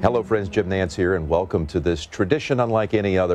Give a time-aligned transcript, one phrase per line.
[0.00, 0.48] Hello, friends.
[0.48, 3.34] Jim Nance here, and welcome to this tradition unlike any other.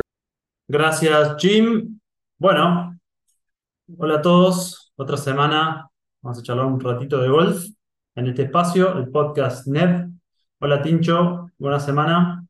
[0.71, 1.99] Gracias, Jim.
[2.39, 2.97] Bueno,
[3.97, 4.93] hola a todos.
[4.97, 5.89] Otra semana
[6.21, 7.65] vamos a charlar un ratito de golf
[8.15, 10.09] en este espacio, el podcast NEP.
[10.59, 11.49] Hola, Tincho.
[11.57, 12.45] Buena semana.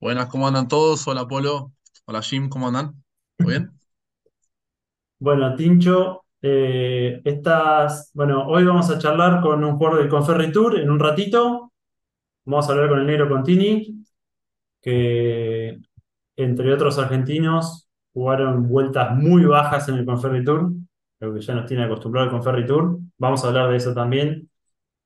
[0.00, 1.08] Buenas, ¿cómo andan todos?
[1.08, 1.72] Hola, Polo.
[2.04, 3.02] Hola, Jim, ¿cómo andan?
[3.36, 3.72] ¿Todo bien?
[5.20, 10.78] Bueno, Tincho, eh, estas, bueno, hoy vamos a charlar con un jugador del Conferry Tour
[10.78, 11.67] en un ratito.
[12.48, 14.02] Vamos a hablar con el negro Contini,
[14.80, 15.78] que
[16.34, 20.72] entre otros argentinos jugaron vueltas muy bajas en el Conferry Tour,
[21.20, 23.00] lo que ya nos tiene acostumbrado el Conferry Tour.
[23.18, 24.48] Vamos a hablar de eso también.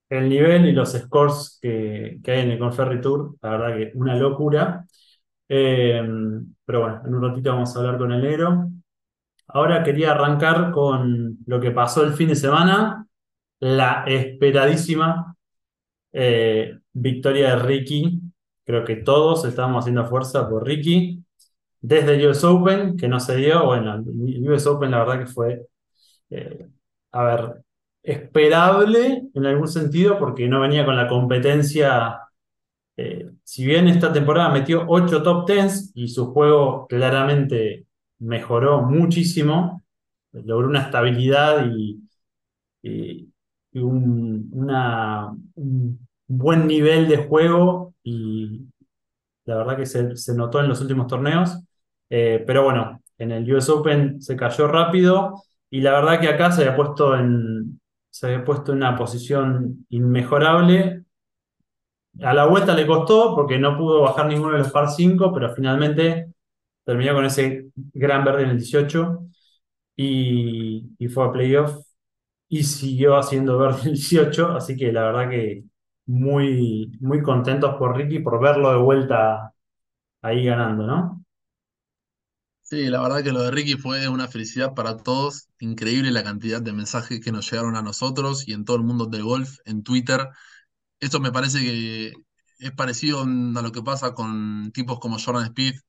[0.09, 3.93] El nivel y los scores que, que hay en el Conferry Tour, la verdad que
[3.97, 4.87] una locura.
[5.49, 6.01] Eh,
[6.65, 8.69] pero bueno, en un ratito vamos a hablar con el negro.
[9.49, 13.05] Ahora quería arrancar con lo que pasó el fin de semana,
[13.59, 15.35] la esperadísima
[16.13, 18.21] eh, victoria de Ricky.
[18.65, 21.25] Creo que todos estábamos haciendo fuerza por Ricky.
[21.81, 25.27] Desde el US Open, que no se dio, bueno, el US Open la verdad que
[25.27, 25.67] fue,
[26.31, 26.69] eh,
[27.13, 27.65] a ver,
[28.03, 32.21] esperable en algún sentido porque no venía con la competencia.
[32.97, 37.87] eh, si bien esta temporada metió 8 top 10 y su juego claramente
[38.21, 39.83] mejoró muchísimo,
[40.33, 42.01] logró una estabilidad y,
[42.83, 43.33] y-
[43.73, 48.67] y un, una- un buen nivel de juego y
[49.45, 51.59] la verdad que se, se notó en los últimos torneos.
[52.11, 56.53] Eh, pero bueno, en el US Open se cayó rápido y la verdad que acá
[56.53, 57.81] se había puesto en,
[58.11, 61.05] se había puesto en una posición inmejorable.
[62.23, 65.55] A la vuelta le costó porque no pudo bajar ninguno de los par 5, pero
[65.55, 66.33] finalmente
[66.85, 69.21] terminó con ese gran verde en el 18
[69.97, 71.77] y, y fue a playoff
[72.49, 75.65] y siguió haciendo verde en el 18, así que la verdad que
[76.07, 79.55] muy, muy contentos por Ricky por verlo de vuelta
[80.23, 81.25] ahí ganando, ¿no?
[82.63, 85.49] Sí, la verdad que lo de Ricky fue una felicidad para todos.
[85.59, 89.07] Increíble la cantidad de mensajes que nos llegaron a nosotros y en todo el mundo
[89.07, 90.29] del golf, en Twitter.
[91.01, 92.13] Esto me parece que
[92.61, 93.27] es parecido a
[93.63, 95.81] lo que pasa con tipos como Jordan Spieth,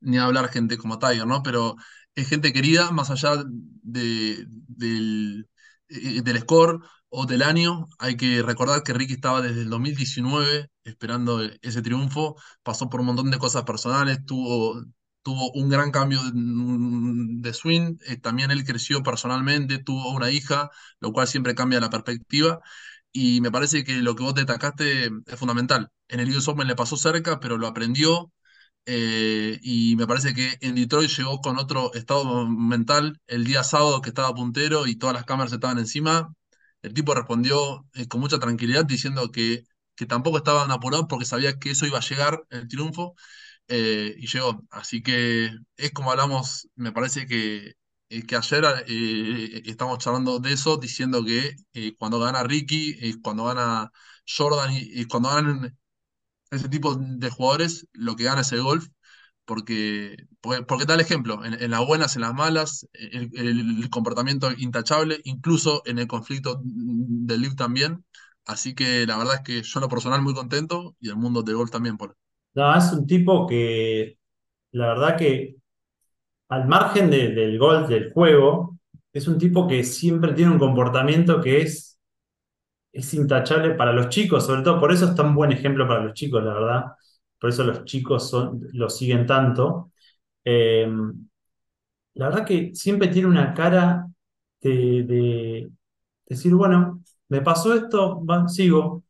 [0.00, 1.42] ni hablar gente como Tiger, ¿no?
[1.42, 1.76] Pero
[2.14, 3.44] es gente querida, más allá
[3.82, 5.48] de, del,
[5.88, 6.80] eh, del score
[7.12, 7.86] o del año.
[7.98, 13.06] Hay que recordar que Ricky estaba desde el 2019 esperando ese triunfo, pasó por un
[13.06, 14.82] montón de cosas personales, tuvo,
[15.22, 21.12] tuvo un gran cambio de, swing, eh, también él creció personalmente, tuvo una hija, lo
[21.12, 22.60] cual siempre cambia la perspectiva.
[23.12, 25.90] Y me parece que lo que vos destacaste es fundamental.
[26.08, 28.32] En el US Open le pasó cerca, pero lo aprendió.
[28.86, 34.02] eh, y me parece que en Detroit llegó con otro estado mental el día sábado
[34.02, 36.34] que estaba puntero y todas las cámaras estaban encima.
[36.82, 41.58] El tipo respondió eh, con mucha tranquilidad diciendo que, que tampoco estaban apurados porque sabía
[41.58, 43.14] que eso iba a llegar, el triunfo,
[43.68, 44.62] eh, y llegó.
[44.70, 47.74] Así que es como hablamos, me parece que
[48.10, 51.56] eh, que ayer eh, estamos charlando de eso, diciendo que
[51.98, 53.90] cuando gana Ricky, cuando gana
[54.26, 55.78] Jordan y, y cuando ganan
[56.50, 58.88] ese tipo de jugadores, lo que gana es el golf,
[59.44, 65.98] porque, porque, el ejemplo, en, las buenas, en las malas, el, comportamiento intachable, incluso en
[65.98, 68.04] el conflicto del LIV también.
[68.44, 71.42] Así que la verdad es que yo en lo personal muy contento y el mundo
[71.42, 71.96] del golf también.
[71.96, 72.16] Por...
[72.54, 74.18] No, es un tipo que,
[74.72, 75.56] la verdad que
[76.48, 78.78] al margen de- del gol, del juego,
[79.12, 81.98] es un tipo que siempre tiene un comportamiento que es,
[82.92, 86.14] es intachable para los chicos, sobre todo por eso es tan buen ejemplo para los
[86.14, 86.84] chicos, la verdad.
[87.42, 88.32] Por eso los chicos
[88.74, 89.92] lo siguen tanto.
[90.44, 90.88] Eh,
[92.14, 94.06] la verdad que siempre tiene una cara
[94.60, 95.70] de, de
[96.26, 99.04] decir, bueno, me pasó esto, sigo.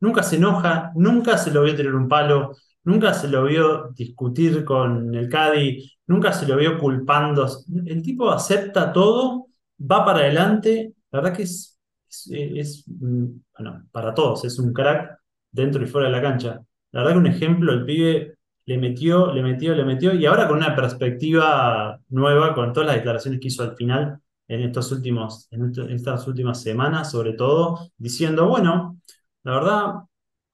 [0.00, 2.52] Nunca se enoja, nunca se lo vio tener un palo,
[2.84, 7.48] nunca se lo vio discutir con el Caddy, nunca se lo vio culpando.
[7.86, 9.48] El tipo acepta todo,
[9.80, 10.94] va para adelante.
[11.12, 11.78] La verdad que es,
[12.08, 13.26] es, es, mm,
[13.58, 15.18] bueno, para todos, es un crack
[15.50, 16.62] dentro y fuera de la cancha.
[16.94, 18.36] La verdad que un ejemplo, el pibe
[18.66, 22.96] le metió, le metió, le metió, y ahora con una perspectiva nueva, con todas las
[22.96, 28.48] declaraciones que hizo al final en estos últimos, en estas últimas semanas, sobre todo, diciendo,
[28.48, 28.98] bueno.
[29.44, 29.94] La verdad,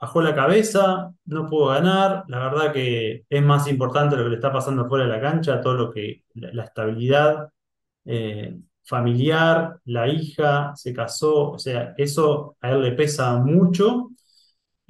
[0.01, 2.25] bajó la cabeza, no pudo ganar.
[2.29, 5.61] La verdad que es más importante lo que le está pasando fuera de la cancha,
[5.61, 7.51] todo lo que, la, la estabilidad
[8.05, 14.11] eh, familiar, la hija se casó, o sea, eso a él le pesa mucho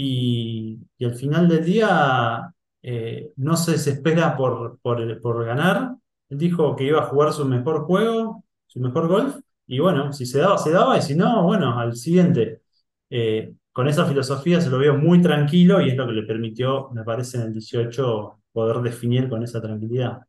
[0.02, 5.94] y, al final del día eh, no se desespera por, por, ganar.
[6.30, 9.36] Él dijo que iba a jugar su mejor juego, su mejor golf,
[9.66, 12.62] y bueno, si se daba, se daba, y si no, bueno, al siguiente.
[13.10, 16.88] Eh, con esa filosofía se lo veo muy tranquilo y es lo que le permitió,
[16.92, 20.20] me parece, en el 18 poder definir con esa tranquilidad.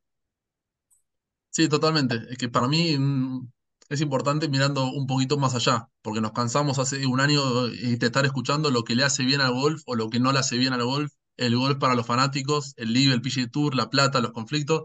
[1.49, 2.15] Sí, totalmente.
[2.29, 3.49] Es que para mí mm,
[3.91, 8.25] es importante mirando un poquito más allá, porque nos cansamos hace un año de estar
[8.25, 10.71] escuchando lo que le hace bien al golf o lo que no le hace bien
[10.73, 14.31] al golf, el golf para los fanáticos, el live, el PGA Tour, la plata, los
[14.31, 14.83] conflictos.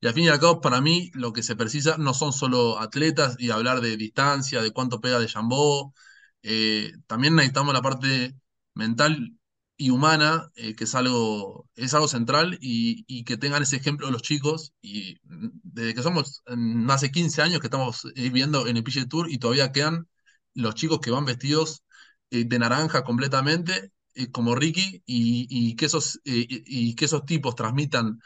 [0.00, 2.80] Y al fin y al cabo, para mí, lo que se precisa no son solo
[2.80, 5.94] atletas y hablar de distancia, de cuánto pega de Jambó.
[6.42, 8.34] Eh, también necesitamos la parte
[8.74, 9.32] mental
[9.80, 14.22] y humana, eh, que es algo, es algo central, y, que tengan ese ejemplo los
[14.22, 14.74] chicos.
[14.82, 18.84] Y mm, desde que somos, mm, hace 15 años que estamos eh, viendo en el
[18.84, 20.06] PG Tour y todavía quedan
[20.54, 21.82] los chicos que van vestidos
[22.30, 23.90] eh, de naranja completamente,
[24.32, 28.20] como Ricky, y, que esos, y que esos tipos transmitan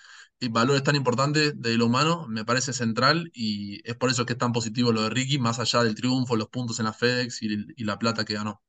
[0.50, 4.38] valores tan importantes de lo humano, me parece central, y es por eso que es
[4.38, 7.84] tan positivo lo de Ricky, más allá del triunfo, los puntos en la FedEx y
[7.84, 8.62] la plata que ganó.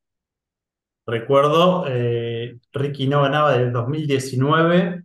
[1.07, 5.03] Recuerdo, eh, Ricky no ganaba desde 2019,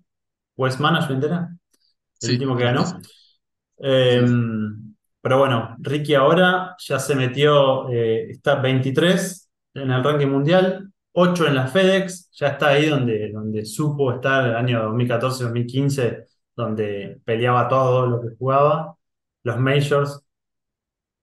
[0.57, 1.57] West Management era
[2.23, 2.85] el último que ganó.
[3.79, 10.91] Em, pero bueno, Ricky ahora ya se metió, eh, está 23 en el ranking mundial,
[11.13, 16.25] 8 en la FedEx, ya está ahí donde, donde supo estar el año 2014-2015,
[16.57, 18.97] donde peleaba todo lo que jugaba.
[19.43, 20.23] Los majors,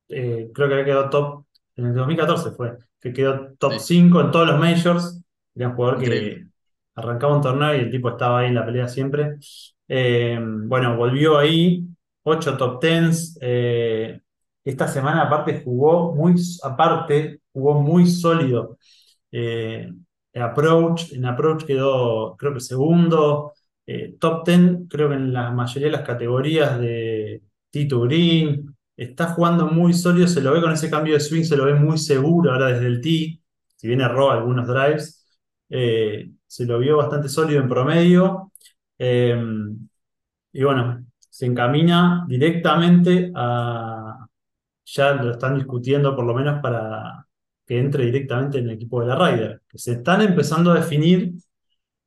[0.10, 1.46] eh, creo que había quedado top,
[1.76, 2.78] en el 2014 fue
[3.08, 5.22] que quedó top 5 en todos los majors.
[5.56, 6.46] Era un jugador que
[6.96, 9.38] arrancaba un torneo y el tipo estaba ahí en la pelea siempre.
[9.88, 11.84] Eh, bueno, volvió ahí,
[12.24, 13.40] 8 top 10.
[13.42, 14.22] Eh,
[14.64, 18.78] esta semana aparte jugó muy, aparte, jugó muy sólido.
[19.32, 19.92] Eh,
[20.36, 23.54] approach, en Approach quedó, creo que segundo.
[24.20, 29.68] top 10, creo que en la mayoría de las categorías de Tito Green, Está jugando
[29.68, 32.52] muy sólido, se lo ve con ese cambio de swing, se lo ve muy seguro
[32.52, 33.42] ahora desde el tee.
[33.76, 35.26] Si viene roba algunos drives,
[35.70, 38.52] eh, se lo vio bastante sólido en promedio.
[38.98, 39.40] Eh,
[40.54, 44.28] y bueno, se encamina directamente a.
[44.86, 47.28] Ya lo están discutiendo por lo menos para
[47.66, 49.62] que entre directamente en el equipo de la Ryder.
[49.68, 51.34] Que se están empezando a definir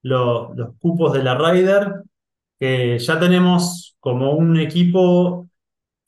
[0.02, 2.02] los cupos de la Ryder,
[2.58, 5.49] que ya tenemos como un equipo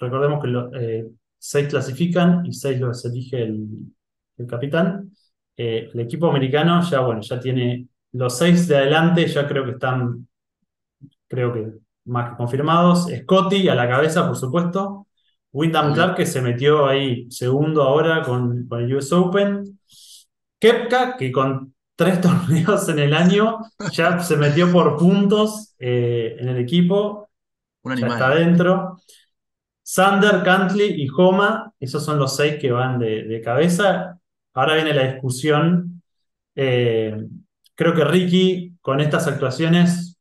[0.03, 1.07] Recordemos que eh,
[1.39, 3.69] seis clasifican y seis los elige el,
[4.49, 5.13] capitán.
[5.57, 9.71] Eh, el equipo americano ya, bueno, ya tiene los seis de adelante, ya creo que
[9.71, 10.27] están,
[11.29, 11.69] creo que
[12.07, 13.07] más que confirmados.
[13.07, 15.07] Scotty a la cabeza, por supuesto.
[15.53, 19.79] Wyndham Clark, que se metió ahí segundo ahora con, el US Open.
[20.59, 23.59] Kepka, que con tres torneos en el año
[23.93, 27.29] ya se metió por puntos eh, en el equipo.
[27.85, 28.97] Ya está adentro.
[29.83, 34.19] Sander, Cantley y Homa, esos son los seis que van de, cabeza.
[34.55, 36.03] Ahora viene la discusión.
[36.55, 37.17] Eh,
[37.75, 40.19] creo que Ricky, con estas actuaciones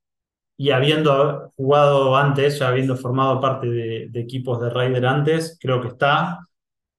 [0.58, 5.90] y habiendo jugado antes, ya habiendo formado parte de, equipos de Raider antes, creo que
[5.90, 6.48] está.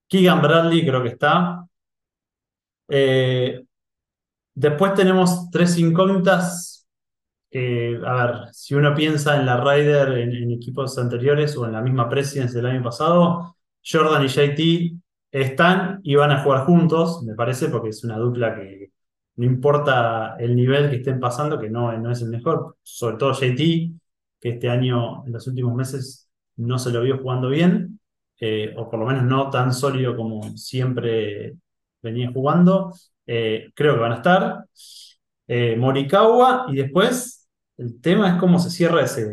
[0.08, 1.64] Keegan Bradley, creo que está.
[2.88, 3.64] Eh,
[4.54, 6.71] después tenemos tres incógnitas
[7.54, 12.08] a ver, si uno piensa en la Ryder en, equipos anteriores o en la misma
[12.08, 17.68] Presidence del año pasado, Jordan y JT están y van a jugar juntos, me parece,
[17.68, 18.92] porque es una dupla que
[19.36, 23.92] no importa el nivel que estén pasando, que no, es el mejor, sobre todo JT,
[24.40, 28.00] que este año, en los últimos meses, no se lo vio jugando bien,
[28.40, 31.54] eh, o por lo menos no tan sólido como siempre
[32.02, 32.92] venía jugando.
[33.26, 34.64] Eh, creo que van a estar.
[35.46, 37.41] Eh, Morikawa y después
[37.82, 39.28] el tema es cómo se cierra ese,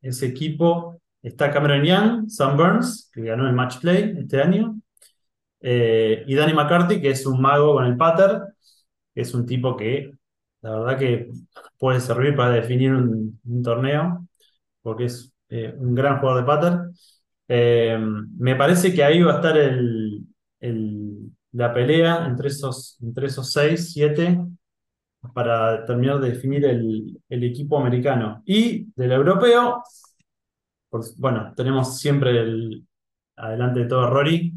[0.00, 1.00] ese equipo.
[1.22, 4.80] Está Cameron Young, Sam Burns, que ganó el match play este año,
[5.60, 8.42] eh, y Danny McCarthy, que es un mago con el patter,
[9.14, 10.12] que es un tipo que
[10.62, 11.30] la verdad que
[11.78, 14.26] puede servir para definir un, torneo,
[14.82, 16.78] porque es eh, un gran jugador de patter.
[17.48, 17.98] Eh,
[18.38, 19.56] me parece que ahí va a estar
[21.52, 24.38] la pelea entre esos, entre esos seis, siete
[25.34, 28.42] para terminar de definir el, equipo americano.
[28.44, 29.82] Y del europeo,
[31.16, 32.86] bueno, tenemos siempre el
[33.36, 34.52] adelante de todo Rory,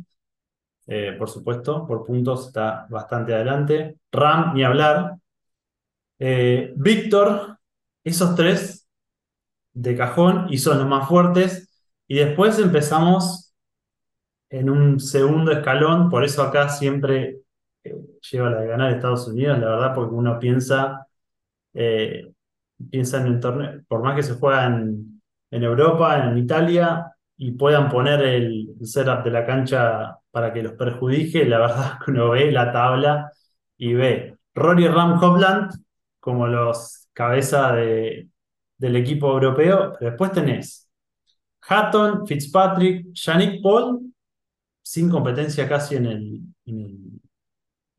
[0.88, 4.00] eh, por supuesto, por puntos está bastante adelante.
[4.12, 5.16] Ram, ni hablar.
[6.20, 7.58] Eh, Víctor,
[8.04, 8.88] esos tres
[9.74, 11.70] de cajón y son los más fuertes.
[12.08, 13.54] Y después empezamos
[14.50, 17.42] en un segundo escalón, por eso acá siempre
[18.32, 21.08] lleva la de ganar Estados Unidos, la verdad, porque uno piensa,
[21.74, 22.32] eh,
[22.90, 27.90] piensa en el torneo, por más que se juega en, Europa, en Italia, y puedan
[27.90, 32.52] poner el, setup de la cancha para que los perjudique, la verdad que uno ve
[32.52, 33.32] la tabla
[33.78, 35.72] y ve Rory Ram Hopland
[36.20, 38.30] como los cabeza de,
[38.78, 39.94] del equipo europeo.
[39.98, 40.90] Pero después tenés
[41.62, 44.14] Hatton, Fitzpatrick, Yannick Paul,
[44.82, 46.42] sin competencia casi en el,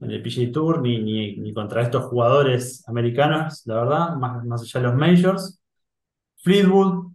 [0.01, 4.63] en el PGA Tour ni, ni, ni contra estos jugadores americanos, la verdad, más, más
[4.63, 5.61] allá de los majors.
[6.39, 7.13] Fleetwood,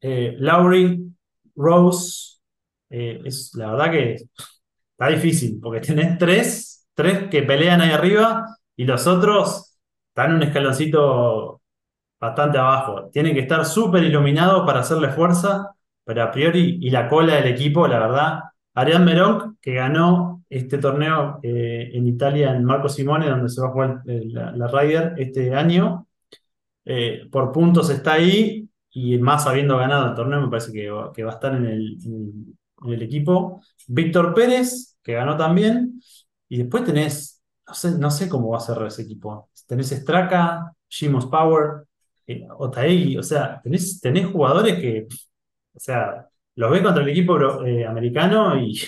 [0.00, 1.12] eh, Lowry,
[1.54, 2.38] Rose,
[2.90, 8.46] eh, es la verdad que está difícil, porque tenés tres, tres que pelean ahí arriba
[8.76, 11.62] y los otros están un escaloncito
[12.20, 13.10] bastante abajo.
[13.12, 17.48] Tienen que estar súper iluminados para hacerle fuerza, pero a priori, y la cola del
[17.48, 18.40] equipo, la verdad,
[18.76, 23.68] Ariane Meronk, que ganó este torneo eh, en Italia en Marco Simone, donde se va
[23.68, 26.06] a jugar eh, la, la Ryder este año,
[26.84, 31.10] eh, por puntos está ahí, y más habiendo ganado el torneo, me parece que va,
[31.10, 33.60] a estar en el, equipo.
[33.88, 36.00] Víctor Pérez, que ganó también,
[36.48, 39.50] y después tenés, no sé, no sé cómo va a ser ese equipo.
[39.66, 41.86] Tenés Straka, Shimos Power,
[42.26, 45.08] eh, o sea, tenés, tenés jugadores que,
[45.74, 48.80] o sea, los ves contra el equipo eh, americano y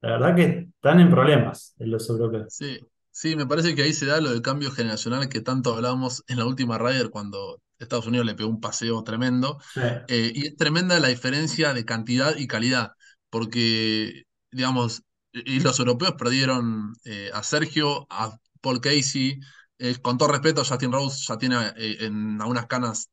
[0.00, 2.46] la verdad que están en problemas en los europeos.
[2.52, 2.78] Sí,
[3.10, 6.38] sí, me parece que ahí se da lo del cambio generacional que tanto hablábamos en
[6.38, 9.58] la última Ryder cuando Estados Unidos le pegó un paseo tremendo.
[9.72, 9.80] Sí.
[10.08, 12.92] Eh, y es tremenda la diferencia de cantidad y calidad,
[13.28, 19.38] porque, digamos, y los europeos perdieron eh, a Sergio, a Paul Casey,
[19.78, 23.10] eh, con todo respeto, Justin Rose ya tiene eh, en algunas canas,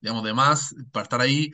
[0.00, 1.50] digamos, de más para estar ahí,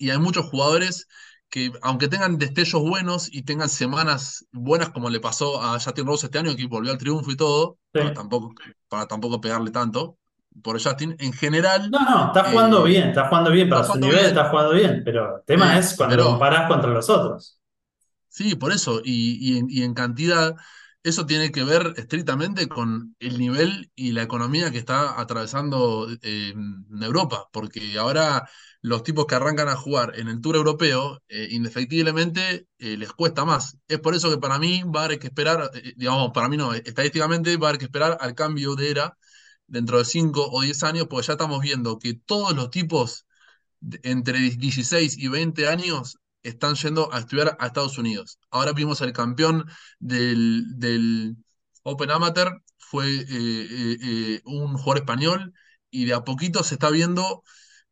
[0.00, 1.06] y hay muchos jugadores
[1.48, 6.26] que, aunque tengan destellos buenos y tengan semanas buenas, como le pasó a Justin Rose
[6.26, 8.00] este año, que volvió al triunfo y todo, Sí.
[8.00, 8.54] para tampoco,
[8.88, 10.16] para tampoco pegarle tanto,
[10.62, 13.94] por Justin, en general, No, no, está jugando eh, bien, está jugando bien para su
[13.98, 14.26] nivel, bien.
[14.26, 17.60] está jugando bien, pero el tema Sí, es cuando lo pero- comparás contra los otros.
[18.28, 20.54] Sí, por eso, y, y en, y en cantidad,
[21.02, 26.54] eso tiene que ver estrictamente con el nivel y la economía que está atravesando eh,
[27.00, 28.48] Europa, porque ahora
[28.82, 33.44] los tipos que arrancan a jugar en el Tour Europeo, eh, indefectiblemente eh, les cuesta
[33.44, 33.76] más.
[33.88, 36.56] Es por eso que para mí va a haber que esperar, eh, digamos, para mí
[36.56, 39.18] no, estadísticamente va a haber que esperar al cambio de era
[39.66, 43.26] dentro de 5 o 10 años, porque ya estamos viendo que todos los tipos
[44.02, 48.38] entre 16 y 20 años están yendo a estudiar a Estados Unidos.
[48.50, 49.66] Ahora vimos el campeón
[49.98, 51.36] del, del
[51.82, 53.24] Open Amateur, fue
[54.44, 55.52] un jugador español,
[55.90, 57.42] y de a poquito se está viendo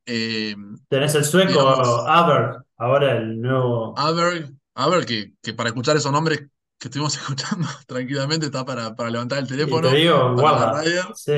[0.09, 0.57] eh,
[0.89, 3.99] Tenés el sueco Digamos- Aber, ahora el nuevo.
[3.99, 6.41] Aberg, Aberg, que, que para escuchar esos nombres
[6.79, 9.89] que estuvimos escuchando tranquilamente está para, para levantar el teléfono.
[9.89, 10.83] te digo, guarda.
[11.15, 11.33] Sí,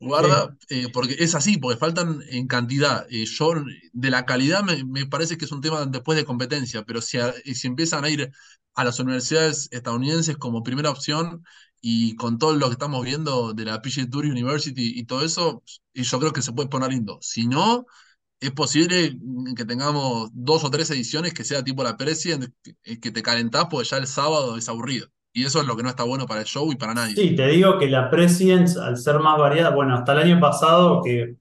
[0.00, 3.06] Guarda, eh, porque es así, porque faltan en cantidad.
[3.10, 3.52] Eh, yo,
[3.92, 7.18] de la calidad, me, me parece que es un tema después de competencia, pero si,
[7.18, 8.30] a- si empiezan a ir
[8.74, 11.44] a las universidades estadounidenses como primera opción
[11.80, 15.62] y con todo lo que estamos viendo de la PGA Tour University y todo eso,
[15.92, 17.18] y yo creo que se puede poner lindo.
[17.20, 17.86] Si no,
[18.40, 19.18] es posible
[19.56, 23.66] que tengamos dos o tres ediciones que sea tipo la President, que, que te calentás,
[23.70, 25.08] porque ya el sábado es aburrido.
[25.32, 27.14] Y eso es lo que no está bueno para el show y para nadie.
[27.14, 31.02] sí, te digo que la Presidents, al ser más variada, bueno, hasta el año pasado,
[31.02, 31.36] que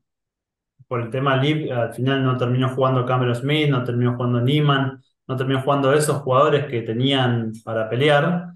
[0.88, 5.02] por el tema LIV, al final no terminó jugando Cameron Smith, no terminó jugando Neiman,
[5.28, 8.54] no terminó jugando esos jugadores que tenían para pelear.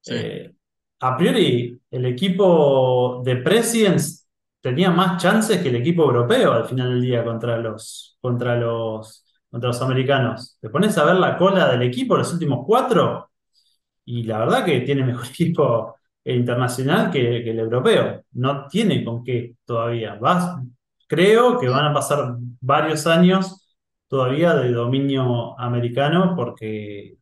[0.00, 0.14] Sí.
[0.14, 0.54] Eh,
[1.00, 4.25] a priori, el equipo de Presidents
[4.66, 9.24] tenía más chances que el equipo europeo al final del día contra los, contra los,
[9.48, 10.58] contra los americanos.
[10.60, 13.30] Te pones a ver la cola del equipo los últimos cuatro
[14.04, 15.94] y la verdad que tiene mejor equipo
[16.24, 18.24] internacional que, el europeo.
[18.32, 20.16] No tiene con qué todavía.
[20.16, 20.60] Vas,
[21.06, 27.18] creo que van a pasar varios años todavía de dominio americano porque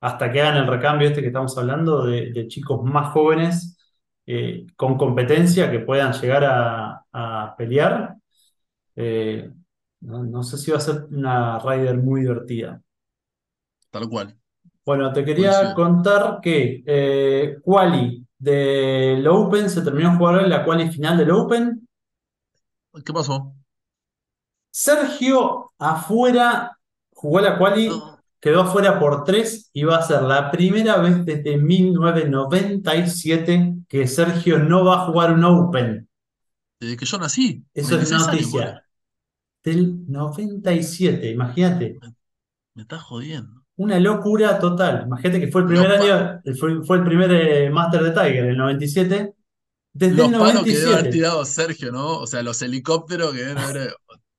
[0.00, 3.76] hasta que hagan el recambio este que estamos hablando de chicos más jóvenes
[4.36, 8.16] eh, con competencia que puedan llegar a, a pelear.
[8.96, 9.50] eh,
[10.02, 12.82] no, no sé si va a ser una Ryder muy divertida.
[13.90, 14.36] Tal cual.
[14.84, 15.74] Bueno, te quería Coincido.
[15.74, 21.30] contar que eh, quali del Open se terminó de jugar hoy la quali final del
[21.30, 21.86] Open.
[23.04, 23.54] ¿Qué pasó?
[24.70, 26.78] Sergio afuera
[27.12, 28.19] jugó la quali, No.
[28.40, 34.58] Quedó afuera por tres y va a ser la primera vez desde 1997 que Sergio
[34.58, 36.08] no va a jugar un Open.
[36.80, 37.62] Desde que yo nací.
[37.74, 38.64] Eso es 26 años, boludo.
[38.64, 38.84] noticia.
[39.62, 41.98] Del 97, imagínate.
[42.74, 43.60] Me estás jodiendo.
[43.76, 45.04] Una locura total.
[45.06, 48.44] Imagínate que fue el primer Los año, fue, fue el primer eh, Master de Tiger,
[48.46, 49.34] el 97.
[49.92, 51.10] Desde Los el palos que debe haber 97.
[51.10, 52.20] tirado Sergio, ¿no?
[52.20, 53.94] O sea, los helicópteros que deben haber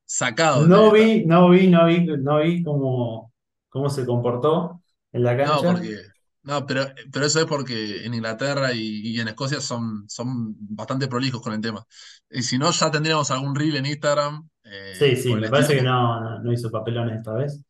[0.05, 0.67] sacado.
[0.67, 3.30] No vi, no vi, no vi, no vi cómo,
[3.71, 5.63] cómo se comportó en la No, cancha.
[5.63, 5.97] porque
[6.43, 8.79] No, pero, pero eso es porque en Inglaterra y,
[9.15, 11.85] y en Escocia son, son bastante prolijos con el tema.
[12.29, 14.47] Y si no, ya tendríamos algún reel en Instagram
[14.89, 17.63] Sí, eh, sí, el me parece que no, no, no hizo papelones esta vez.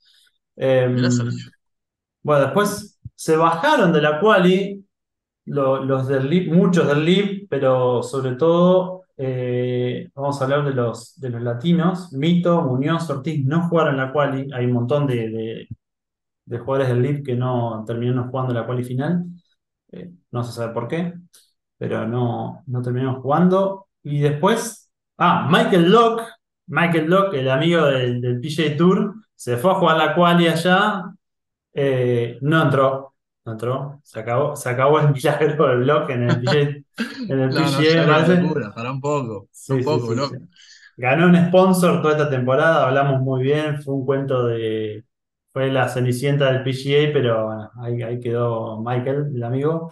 [1.09, 1.51] Sergio.
[2.23, 4.85] bueno, después se bajaron de la quali
[5.45, 10.73] lo- los del LIB, muchos del LIB, pero sobre todo eh, vamos a hablar de
[10.73, 12.13] los, de los latinos.
[12.13, 14.49] Mito, Muñoz, Ortiz no jugaron la quali.
[14.53, 15.69] Hay un montón de, de-
[16.45, 19.25] de jugadores del LIB que no terminaron jugando la quali final.
[19.91, 21.13] Eh, no se sabe por qué,
[21.77, 23.87] pero no, no terminaron jugando.
[24.03, 26.23] Y después, ah, Michael Locke,
[26.67, 31.03] Michael Locke, el amigo del, del PGA Tour, se fue a jugar la quali allá
[31.73, 34.01] eh, no entró, no entró.
[34.03, 36.59] Se acabó, se acabó el milagro del bloque en el PGA,
[37.33, 38.35] en el No, PGA, parece.
[38.43, 40.35] locura, para un poco, un Sí, poco, sí, sí.
[40.37, 40.37] loco.
[40.97, 45.05] Ganó un sponsor toda esta temporada, hablamos muy bien, fue un cuento de...
[45.53, 49.91] Fue la cenicienta del PGA, pero bueno, ahí, ahí quedó Michael, el amigo.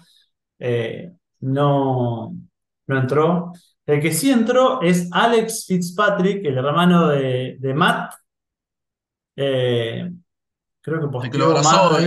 [0.59, 1.11] Eh,
[1.41, 2.33] no,
[2.87, 3.51] no entró.
[3.85, 8.13] El que sí entró es Alex Fitzpatrick, el hermano de, de Matt.
[9.35, 10.11] Eh,
[10.81, 11.99] creo que El que lo posteó Matt abrazó,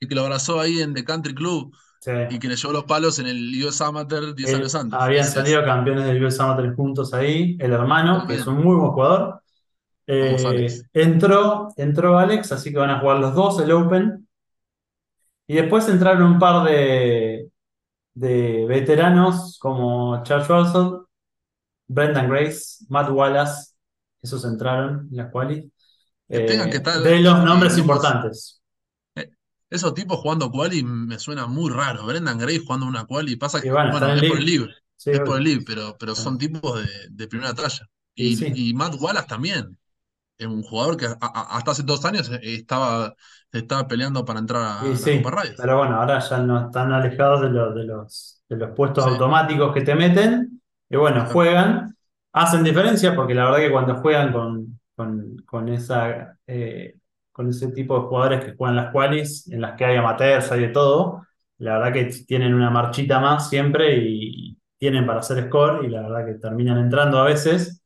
[0.00, 2.12] eh, que lo abrazó ahí en The Country Club Sí.
[2.30, 4.98] y que le llevó los palos en el US Amateur 10 años antes.
[4.98, 8.92] habían salido campeones del US Amateur juntos ahí, el hermano, que es un muy buen
[8.92, 9.42] jugador.
[10.08, 10.84] Eh, Alex.
[10.92, 14.26] entró, entró Alex, así que van a jugar los dos el Open.
[15.46, 17.50] Y después entraron un par de,
[18.14, 21.04] de veteranos como Charles Russell,
[21.88, 23.74] Brendan Grace, Matt Wallace.
[24.22, 25.30] Esos entraron en las
[26.44, 26.72] tengan Eh,
[27.02, 28.62] de los nombres importantes.
[29.14, 29.30] eh,
[29.70, 32.06] esos tipos jugando quali me suena muy raro.
[32.06, 35.20] Brendan Gray jugando una quali pasa que, bueno, bueno, es por el libre, Sí, es
[35.20, 35.44] por el obvio.
[35.44, 37.88] libre, pero, pero son tipos de, de primera talla.
[38.14, 38.46] Y sí.
[38.52, 39.77] Y, y Matt Wallace también.
[40.38, 43.14] Es un jugador que a- a- hasta hace dos años eh, estaba,
[43.52, 45.56] estaba peleando para entrar a la sí, Copa Reyes.
[45.56, 49.10] pero bueno, ahora ya no están alejados de, los de los, de los puestos Sí,
[49.10, 50.60] automáticos que te meten.
[50.88, 51.94] Y bueno, juegan,
[52.32, 56.96] hacen diferencia porque la verdad que cuando juegan con, con, con esa, eh,
[57.32, 60.60] con ese tipo de jugadores que juegan las qualis, en las que hay amateurs, hay
[60.62, 61.26] de todo,
[61.58, 66.02] la verdad que tienen una marchita más siempre y tienen para hacer score y la
[66.02, 67.77] verdad que terminan entrando a veces.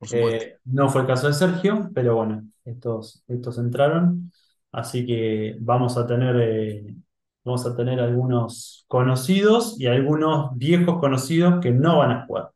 [0.00, 0.44] Por supuesto.
[0.46, 4.32] Eh, no fue el caso de Sergio, pero bueno, estos, estos entraron.
[4.72, 6.96] Así que vamos a tener, eh,
[7.44, 12.50] vamos a tener algunos conocidos y algunos viejos conocidos que no van a jugar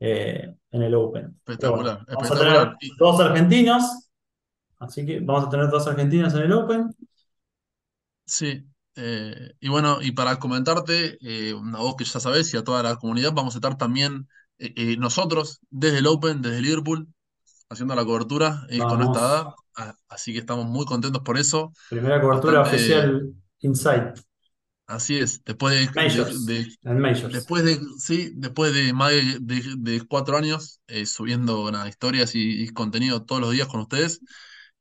[0.00, 1.22] eh, en el Open.
[1.22, 4.10] Bueno, Espectacular, vamos a tener dos argentinos,
[4.78, 6.90] así que vamos a tener dos argentinos en el Open.
[8.24, 8.64] sí,
[9.00, 12.82] eh, y bueno, y para comentarte, eh, a vos que ya sabés y a toda
[12.82, 17.08] la comunidad, vamos a estar también eh, nosotros desde el Open, desde Liverpool,
[17.70, 19.46] haciendo la cobertura eh, con nuestra edad.
[19.76, 21.72] A- Así que estamos muy contentos por eso.
[21.88, 24.18] primera cobertura Bastante, oficial Insight,
[24.86, 26.76] así es, después de, Majors, de-
[27.30, 32.34] después de, sí, después de más de, de- de cuatro años eh, subiendo nada, historias
[32.34, 34.20] y, y contenido todos los días con ustedes.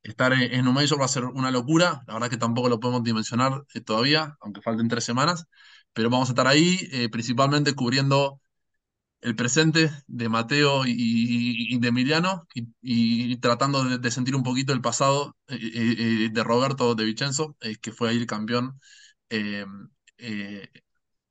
[0.03, 2.03] Estar en, en un Major va a ser una locura.
[2.07, 5.45] La verdad que tampoco lo podemos dimensionar eh, todavía, aunque falten tres semanas.
[5.93, 8.41] Pero vamos a estar ahí, eh, principalmente cubriendo
[9.21, 14.73] el presente de Mateo y, de Emiliano y, y tratando de, de sentir un poquito
[14.73, 18.79] el pasado eh, eh, eh, de Roberto de Vicenzo, que fue ahí el campeón
[19.29, 19.65] eh,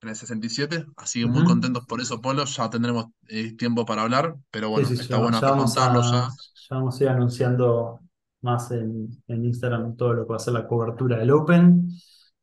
[0.02, 0.86] en el 67.
[0.96, 2.44] Así que muy contentos por eso, Polo.
[2.44, 5.92] Ya tendremos eh, tiempo para hablar, pero bueno, sí, está ya, bueno ya vamos a,
[6.02, 6.28] ya.
[6.70, 8.00] ya vamos a ir anunciando
[8.42, 11.88] más en, en Instagram todo lo que va a ser la cobertura del Open,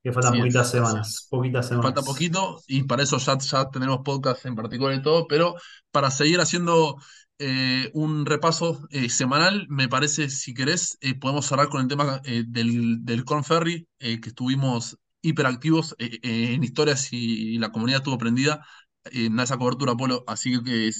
[0.03, 2.03] que faltan poquitas semanas, poquitas Falta semanas.
[2.03, 5.55] poquito y para eso ya, ya tendremos podcast en particular y todo, pero
[5.91, 6.97] para seguir haciendo
[7.39, 12.21] eh, un repaso eh, semanal, me parece, si querés, eh, podemos cerrar con el tema
[12.23, 18.17] del, del Corn Ferry, eh, que estuvimos hiperactivos en historias y, y la comunidad estuvo
[18.17, 18.65] prendida
[19.05, 20.91] en esa cobertura, Polo, así que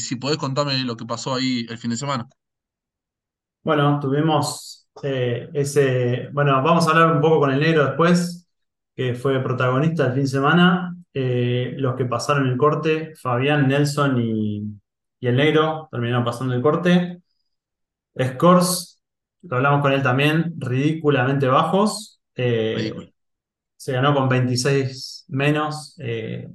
[0.00, 2.28] si podés contarme lo que pasó ahí el fin de semana.
[3.62, 8.48] Bueno, tuvimos eh, ese, bueno, vamos a hablar un poco con el negro después,
[8.94, 10.96] que fue protagonista del fin de semana.
[11.14, 14.62] Eh, los que pasaron el corte, Fabián, Nelson y,
[15.20, 17.22] y el negro terminaron pasando el corte.
[18.18, 19.02] Scores,
[19.42, 22.20] lo hablamos con él también, ridículamente bajos.
[22.36, 23.12] Eh, Ridículo.
[23.76, 25.96] se ganó con 26 menos.
[26.00, 26.48] eh,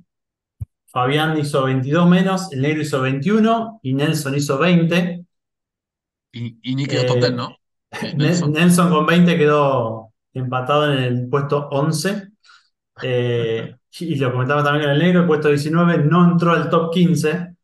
[0.87, 5.25] Fabián hizo 22 menos, el negro hizo 21 y Nelson hizo 20.
[6.31, 7.57] Y, y ni quedó top 10, Eh, ¿no?
[7.91, 8.51] Eh, Ne- Nelson.
[8.51, 12.29] Nelson con 20 quedó empatado en el puesto 11.
[13.01, 16.91] Eh, y lo comentaba también con el negro, el puesto 19 no entró al top
[16.93, 17.55] 15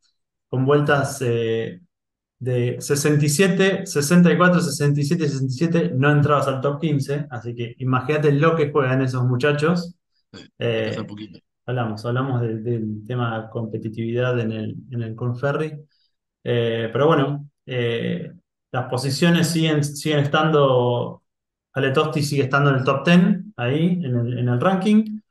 [0.50, 1.82] con vueltas eh,
[2.40, 8.72] de 67, 64, 67, 67 no entrabas al top 15, así que imagínate lo que
[8.72, 9.96] juegan esos muchachos.
[10.32, 10.98] Sí, Eh,
[11.66, 15.74] hablamos, hablamos del, del tema competitividad en el, en el Conferry.
[16.44, 18.34] Eh, pero bueno, eh,
[18.74, 21.24] las posiciones siguen, siguen estando,
[21.74, 23.20] Ale Tosti sigue estando en el top 10,
[23.58, 25.22] ahí, en el, en el ranking.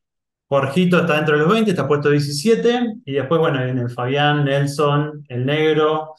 [0.49, 2.97] Jorgito está dentro de los 20, está puesto 17.
[3.07, 6.15] Y después, bueno, viene Fabián, Nelson, el negro.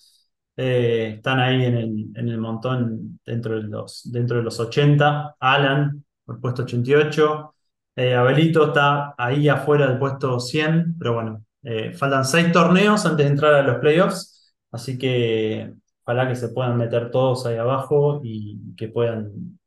[0.58, 5.36] eh, están ahí en el, en el montón dentro de los, dentro de los 80.
[5.40, 7.56] Alan, por el puesto 88.
[7.96, 10.98] Eh, Abelito está ahí afuera del puesto 100.
[11.00, 14.56] Pero bueno, eh, faltan 6 torneos antes de entrar a los playoffs.
[14.72, 19.60] Así que ojalá que se puedan meter todos ahí abajo y que puedan,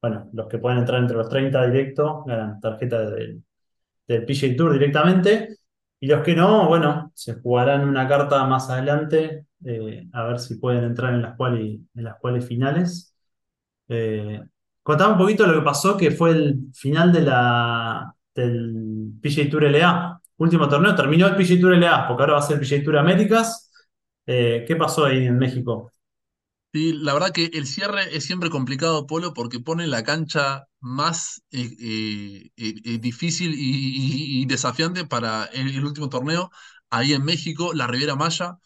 [0.00, 3.42] bueno, los que puedan entrar entre los 30 directo ganan tarjeta del
[4.06, 5.56] del PGA Tour directamente.
[6.00, 10.56] Y los que no, bueno, se jugarán una carta más adelante, eh, a ver si
[10.56, 13.14] pueden entrar en las quali, en las quali finales.
[13.88, 14.42] Eh,
[14.82, 19.64] contame un poquito lo que pasó, que fue el final de la, del PGA Tour
[19.64, 20.20] LA.
[20.38, 23.65] Último torneo, terminó el PGA Tour LA, porque ahora va a ser PGA Tour Américas.
[24.26, 25.90] Eh, ¿qué pasó ahí en México?
[26.72, 31.42] Sí, la verdad que el cierre es siempre complicado, Polo, porque pone la cancha más
[31.50, 36.50] eh, eh, difícil y, y- y desafiante para el, el último torneo,
[36.90, 38.58] ahí en México, la Riviera Maya.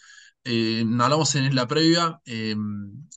[0.45, 2.21] Hablamos en la previa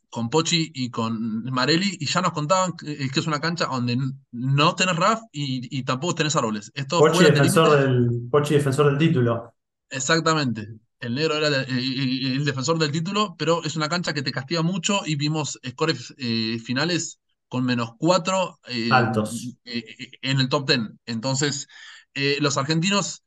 [0.09, 3.97] con Pochi y con Marelli y ya nos contaban que, que es una cancha donde
[4.31, 6.71] no tenés RAF y, y tampoco tenés árboles.
[6.97, 9.53] Pochi defensor del, Pochi defensor del título.
[9.89, 10.67] Exactamente.
[11.03, 14.31] El negro era el, el- el defensor del título, pero es una cancha que te
[14.31, 19.57] castiga mucho y vimos scores eh, finales con menos cuatro eh, Altos.
[19.65, 20.99] eh, eh, en el top ten.
[21.05, 21.67] Entonces,
[22.13, 23.23] eh, los argentinos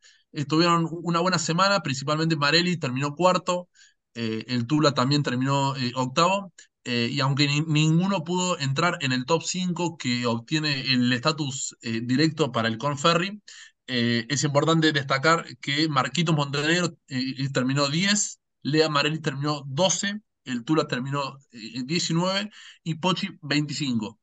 [0.49, 3.69] tuvieron una buena semana, principalmente Marelli terminó cuarto,
[4.15, 6.53] eh, el Tula también terminó eh, octavo,
[6.85, 11.77] eh, y aunque ni- ninguno pudo entrar en el top 5 que obtiene el estatus
[11.83, 13.41] eh, directo para el Conferry,
[13.87, 20.65] eh, es importante destacar que Marquito Montenegro eh, terminó 10, Lea Marelli terminó 12, el
[20.65, 22.51] Tula terminó eh, 19
[22.85, 24.19] y Pochi 25.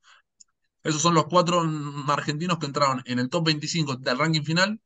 [0.84, 1.64] Esos son los cuatro
[2.10, 4.82] argentinos que entraron en el top 25 del ranking final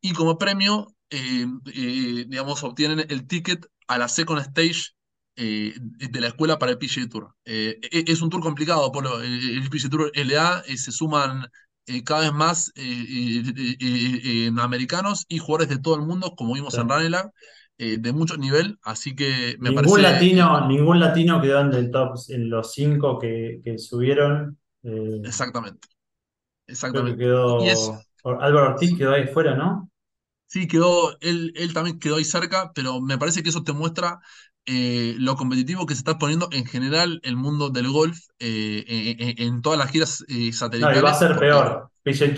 [0.00, 4.90] y como premio, eh, eh, digamos, obtienen el ticket a la second stage
[5.36, 7.34] eh, de la escuela para el PGA Tour.
[7.44, 9.20] Eh, e- es un tour complicado, Polo.
[9.22, 11.46] El, el PGA Tour LA eh, se suman
[11.86, 16.54] eh, cada vez más eh, eh, eh, americanos y jugadores de todo el mundo, como
[16.54, 16.78] vimos Sí.
[16.78, 17.30] en Ranelagh,
[17.78, 18.78] eh, de mucho nivel.
[18.82, 20.02] Así que me Ningún parece.
[20.02, 24.58] latino, ningún latino quedó en el top, en los cinco que, que subieron.
[25.22, 25.88] Exactamente.
[26.90, 27.16] que Exactamente.
[27.16, 27.78] Quedó.
[28.24, 29.90] Álvaro Ortiz quedó ahí fuera, ¿no?
[30.46, 34.20] Sí, quedó, él, él también quedó ahí cerca, pero me parece que eso te muestra
[34.66, 39.42] eh, lo competitivo que se está poniendo en general el mundo del golf eh, en,
[39.48, 41.90] en- todas las giras eh, No, y va a satelitales, ser porque peor.
[42.02, 42.34] PGA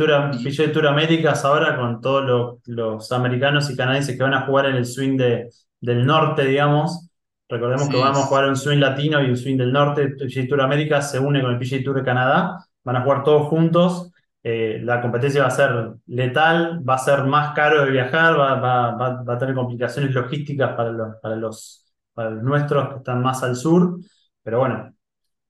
[0.72, 4.76] Tour, Américas ahora con todos los, los americanos y canadienses que van a jugar en
[4.76, 5.48] el swing de,
[5.80, 7.08] del norte, digamos.
[7.48, 10.08] Recordemos que vamos a jugar un swing latino y un swing del norte.
[10.08, 12.66] PGA Tour Américas se une con el PGA Tour de Canadá.
[12.84, 14.10] Van a jugar todos juntos.
[14.42, 18.54] Eh, la competencia va a ser letal, va a ser más caro de viajar, va,
[18.56, 21.83] va- va- va a tener complicaciones logísticas para los, para los,
[22.14, 23.98] para los nuestros que están más al sur.
[24.42, 24.94] Pero bueno,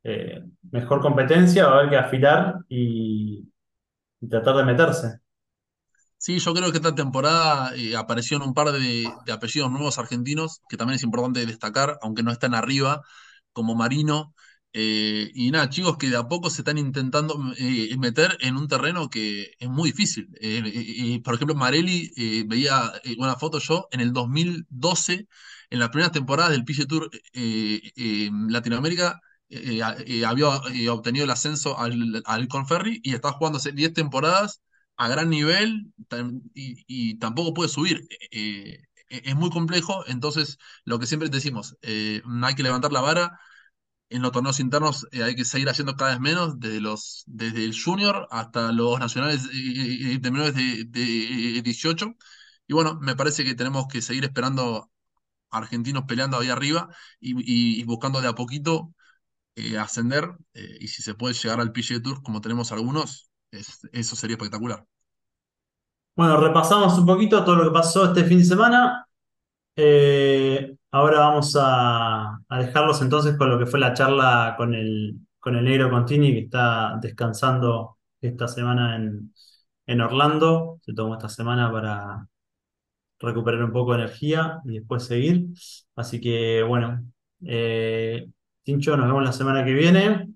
[0.05, 3.49] eh, mejor competencia, va a haber que afilar y,
[4.29, 5.21] tratar de meterse.
[6.19, 10.77] sí, yo creo que esta temporada eh, aparecieron un par de, apellidos nuevos argentinos, que
[10.77, 13.03] también es importante destacar, aunque no están arriba,
[13.53, 14.35] como Marino.
[14.73, 17.39] eh, y nada, chicos que de a poco se están intentando
[17.99, 20.29] meter en un terreno que es muy difícil.
[21.25, 22.11] Por ejemplo, Marelli,
[22.47, 25.29] veía una foto yo en el 2012,
[25.75, 30.49] en las primeras temporadas del PGA Tour eh, eh, Latinoamérica, eh, eh, había
[30.93, 34.63] obtenido el ascenso al, al Conferry y estaba jugando hace 10 temporadas
[34.97, 35.93] a gran nivel
[36.55, 38.07] y, tampoco puede subir.
[39.09, 43.41] Es muy complejo, entonces lo que siempre decimos, hay que levantar la vara
[44.11, 47.75] en los torneos internos hay que seguir haciendo cada vez menos, desde los, desde el
[47.81, 52.15] junior hasta los nacionales de menores de, de 18.
[52.69, 54.91] Y bueno, me parece que tenemos que seguir esperando
[55.55, 56.89] argentinos peleando ahí arriba
[57.21, 58.95] y, buscando de a poquito
[59.57, 60.31] eh, ascender.
[60.55, 64.37] eh, y si se puede llegar al PGA Tour, como tenemos algunos, es- eso sería
[64.37, 64.87] espectacular.
[66.17, 69.07] Bueno, repasamos un poquito todo lo que pasó este fin de semana.
[69.77, 75.17] Eh, ahora vamos a, a dejarlos entonces con lo que fue la charla con el,
[75.41, 79.35] con el negro Contini, que está descansando esta semana en,
[79.87, 80.81] en Orlando.
[80.85, 82.27] Se tomó esta semana para
[83.25, 85.47] recuperar un poco de energía y después seguir.
[85.97, 87.03] Así que bueno,
[87.47, 88.27] Eh,
[88.63, 90.29] Tincho, nos vemos la semana que viene.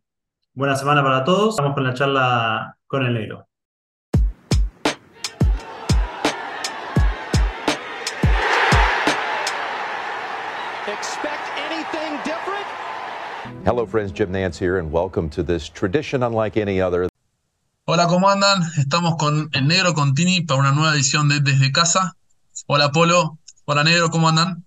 [0.52, 1.56] Buena semana para todos.
[1.56, 3.46] Vamos con la charla con el negro.
[13.64, 14.12] Hello, friends.
[14.12, 17.08] Jim Nance here, and welcome to this tradition unlike any other.
[17.84, 18.62] Hola, ¿cómo andan?
[18.76, 22.14] Estamos con el negro Contini para una nueva edición de Desde Casa.
[22.66, 23.38] Hola, Polo.
[23.64, 24.64] Hola, negro, ¿cómo andan?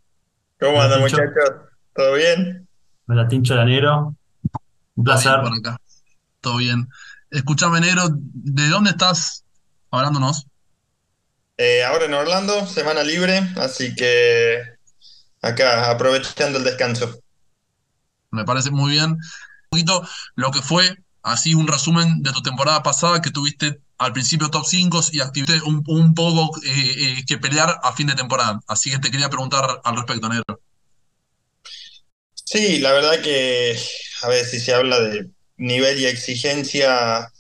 [0.60, 1.18] ¿Cómo andan, Tincho.
[1.18, 1.56] muchachos?
[1.96, 2.68] ¿Todo bien?
[3.08, 4.16] Hola, Tincho, hola, negro.
[4.96, 5.32] Un Todo placer.
[5.32, 5.78] bien por acá.
[6.40, 6.90] Todo bien.
[7.30, 9.44] Escuchame, negro, ¿de dónde estás
[9.90, 10.46] hablándonos?
[11.58, 14.62] Eh, ahora en Orlando, semana libre, así que
[15.42, 17.20] acá, aprovechando el descanso.
[18.32, 19.12] Me parece muy bien.
[19.12, 19.20] Un
[19.70, 24.50] poquito lo que fue, así un resumen de tu temporada pasada, que tuviste al principio
[24.50, 28.60] top 5 y activaste un, poco eh, eh, que pelear a fin de temporada.
[28.68, 30.60] Así que te quería preguntar al respecto, negro.
[32.34, 33.78] Sí, la verdad que,
[34.24, 37.32] a ver, si se habla de nivel y exigencia,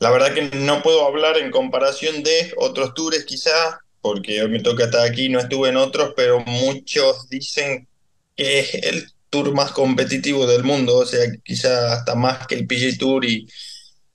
[0.00, 4.60] la verdad que no puedo hablar en comparación de otros tours quizá, porque hoy me
[4.60, 7.88] toca estar aquí, no estuve en otros, pero muchos dicen
[8.36, 12.66] que es el tour más competitivo del mundo, o sea, quizá hasta más que el
[12.66, 13.46] PGA Tour y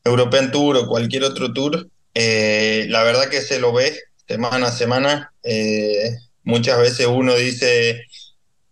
[0.03, 1.87] European Tour o cualquier otro tour.
[2.13, 5.33] Eh, la verdad que se lo ve semana a semana.
[5.43, 8.05] Eh, muchas veces uno dice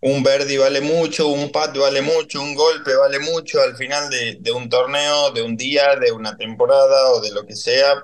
[0.02, 4.38] un birdie vale mucho, un pat vale mucho, un golpe vale mucho al final de,
[4.40, 8.04] de un torneo, de un día, de una temporada o de lo que sea,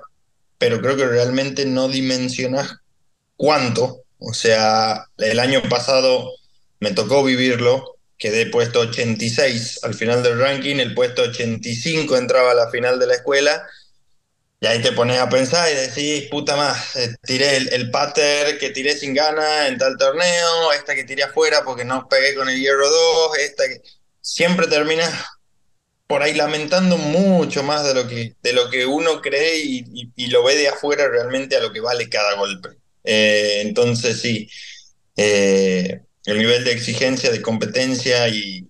[0.58, 2.76] pero creo que realmente no dimensionas
[3.36, 4.02] cuánto.
[4.18, 6.30] O sea, el año pasado
[6.80, 12.54] me tocó vivirlo, quedé puesto 86 al final del ranking, el puesto 85 entraba a
[12.54, 13.62] la final de la escuela.
[14.60, 18.58] Y ahí te pones a pensar y decís, puta más, eh, tiré el, el pater
[18.58, 22.48] que tiré sin gana en tal torneo, esta que tiré afuera porque no pegué con
[22.48, 23.80] el hierro 2, esta que...
[24.20, 25.14] Siempre terminas
[26.06, 30.12] por ahí lamentando mucho más de lo que, de lo que uno cree y, y-
[30.16, 32.70] y lo ve de afuera realmente a lo que vale cada golpe.
[33.04, 34.48] Eh, entonces sí,
[35.16, 38.67] eh, el nivel de exigencia, de competencia y,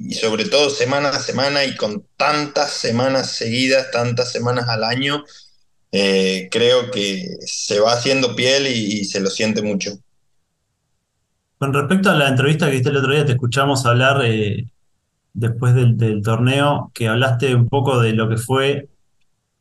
[0.00, 5.24] y- sobre todo semana a semana y con tantas semanas seguidas, tantas semanas al año,
[5.92, 9.92] eh, creo que se va haciendo piel y, y se lo siente mucho.
[11.58, 14.66] Con respecto a la entrevista que viste el otro día, te escuchamos hablar eh,
[15.34, 18.88] después del, del torneo, que hablaste un poco de lo que fue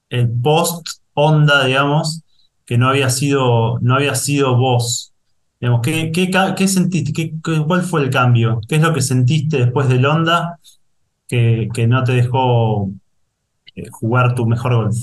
[0.09, 2.23] el post onda, digamos,
[2.65, 5.13] que no había sido, no había sido vos.
[5.59, 7.13] Digamos, ¿qué, qué, qué sentiste?
[7.13, 7.33] ¿Qué,
[7.67, 8.61] cuál fue el cambio?
[8.67, 10.59] ¿Qué es lo que sentiste después del onda
[11.27, 12.89] que, que no te dejó
[13.75, 14.95] eh, jugar tu mejor golf?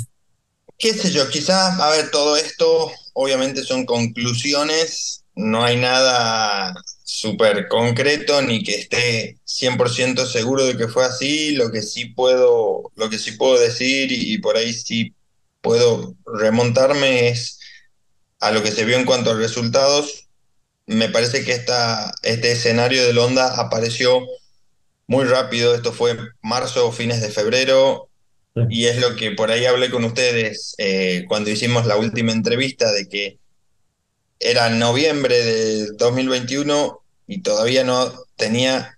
[0.79, 7.69] qué sé yo, quizás, a ver, todo esto obviamente son conclusiones, no hay nada súper
[7.69, 13.09] concreto ni que esté 100% seguro de que fue así, lo que sí puedo, lo
[13.11, 15.15] que sí puedo decir y por ahí sí
[15.61, 17.59] puedo remontarme es
[18.41, 20.26] a lo que se vio en cuanto a resultados.
[20.87, 24.21] Me parece que esta, este escenario del Honda apareció
[25.09, 28.09] muy rápido, esto fue marzo o fines de febrero,
[28.55, 28.63] Sí.
[28.71, 32.91] y es lo que por ahí hablé con ustedes eh, cuando hicimos la última entrevista
[32.91, 33.39] de que
[34.41, 38.96] era noviembre de 2021 y todavía no tenía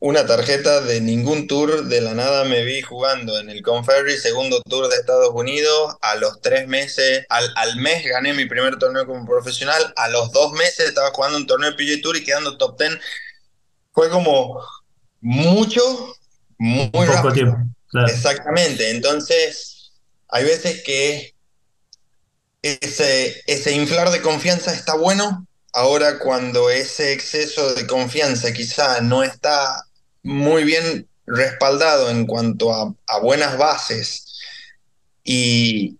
[0.00, 1.84] una tarjeta de ningún tour.
[1.84, 5.96] De la nada me vi jugando en el Conferry, segundo tour de Estados Unidos.
[6.00, 9.92] A los tres meses, al, al mes gané mi primer torneo como profesional.
[9.96, 12.98] A los dos meses estaba jugando un torneo de PGA Tour y quedando top 10.
[13.92, 14.60] Fue como
[15.20, 15.82] mucho,
[16.58, 17.32] muy poco rápido.
[17.32, 17.56] tiempo,
[17.88, 18.08] claro.
[18.12, 19.92] Exactamente, entonces
[20.28, 21.34] hay veces que
[22.62, 29.22] ese, ese inflar de confianza está bueno, ahora cuando ese exceso de confianza quizá no
[29.22, 29.87] está
[30.28, 34.26] muy bien respaldado en cuanto a, buenas bases
[35.24, 35.96] y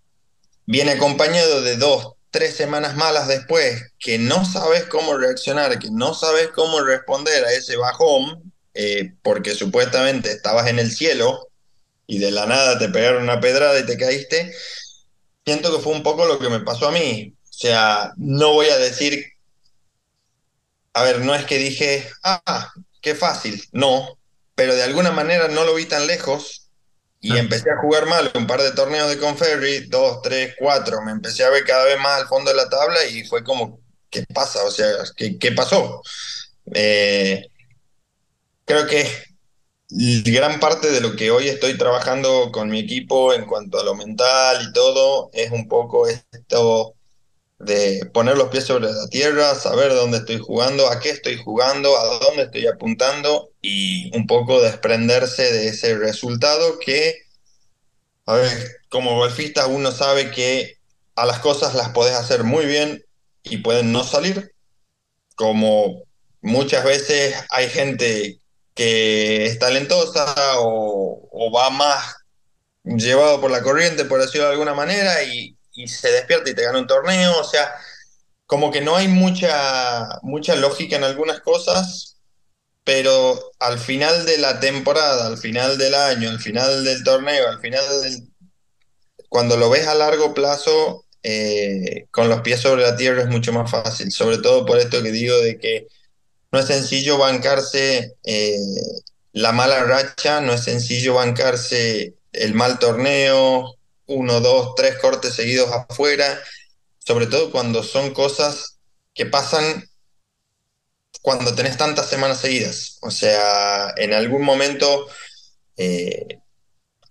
[0.67, 6.12] viene acompañado de dos, tres semanas malas después, que no sabes cómo reaccionar, que no
[6.12, 11.49] sabes cómo responder a ese bajón, eh, porque supuestamente estabas en el cielo
[12.07, 14.55] y de la nada te pegaron una pedrada y te caíste,
[15.47, 17.35] siento que fue un poco lo que me pasó a mí.
[17.45, 19.25] O sea, no voy a decir,
[20.93, 24.17] a ver, no es que dije, ah, qué fácil, no,
[24.59, 26.68] pero de alguna manera no lo vi tan lejos
[27.21, 27.38] y Ah.
[27.38, 31.44] empecé a jugar mal un par de torneos de Conferry, dos, tres, cuatro, me empecé
[31.44, 34.64] a ver cada vez más al fondo de la tabla y fue como, ¿qué pasa?
[34.64, 36.03] O sea, ¿qué, qué pasó?
[36.75, 37.47] Eh,
[38.64, 39.07] creo que
[39.90, 43.94] gran parte de lo que hoy estoy trabajando con mi equipo en cuanto a lo
[43.94, 46.97] mental y todo es un poco esto
[47.59, 51.97] de poner los pies sobre la tierra, saber dónde estoy jugando, a qué estoy jugando,
[51.99, 57.14] a dónde estoy apuntando y un poco desprenderse de ese resultado que,
[58.27, 58.49] a ver,
[58.88, 60.77] como golfista uno sabe que
[61.16, 63.05] a las cosas las podés hacer muy bien
[63.42, 64.55] y pueden no salir,
[65.35, 66.05] como
[66.40, 68.40] muchas veces hay gente
[68.75, 72.14] que es talentosa o, o va más
[72.85, 76.64] llevado por la corriente, por decirlo de alguna manera, y, y se despierta y te
[76.64, 77.73] gana un torneo, o sea,
[78.47, 82.17] como que no hay mucha, mucha lógica en algunas cosas,
[82.83, 87.61] pero al final de la temporada, al final del año, al final del torneo, al
[87.61, 88.29] final del...
[89.29, 93.53] Cuando lo ves a largo plazo, eh, con los pies sobre la tierra es mucho
[93.53, 95.87] más fácil, sobre todo por esto que digo de que
[96.51, 98.57] no es sencillo bancarse eh,
[99.33, 103.78] la mala racha, no es sencillo bancarse el mal torneo,
[104.09, 106.40] uno, dos, tres cortes seguidos afuera,
[106.99, 108.79] sobre todo cuando son cosas
[109.14, 109.88] que pasan
[111.23, 112.99] cuando tenés tantas semanas seguidas.
[113.03, 115.07] O sea, en algún momento
[115.77, 116.40] eh,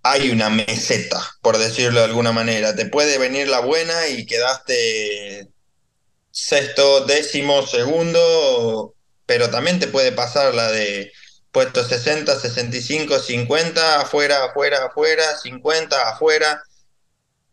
[0.02, 2.74] hay una meseta, por decirlo de alguna manera.
[2.74, 5.48] Te puede venir la buena y quedaste
[6.30, 8.94] sexto, décimo, segundo,
[9.26, 11.12] pero también te puede pasar la de
[11.52, 16.62] puesto 60, 65, 50, afuera, afuera, afuera, 50, afuera.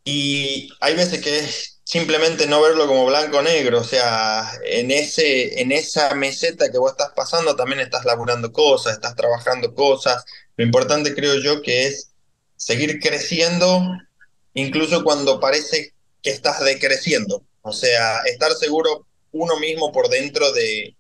[0.06, 4.92] Y hay veces que es simplemente no verlo como blanco o negro, o sea, en,
[4.92, 10.24] ese, en esa meseta que vos estás pasando también estás laburando cosas, estás trabajando cosas.
[10.58, 12.12] Lo importante creo yo que es
[12.56, 13.82] seguir creciendo,
[14.54, 17.44] incluso cuando parece que estás decreciendo.
[17.62, 20.96] O sea, estar seguro uno mismo por dentro de,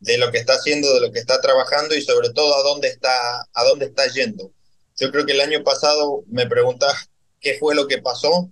[0.00, 2.88] de lo que está haciendo, de lo que está trabajando y sobre todo a dónde
[2.88, 4.52] está, a dónde está yendo.
[4.98, 7.08] Yo creo que el año pasado me preguntás
[7.42, 8.50] qué fue lo que pasó,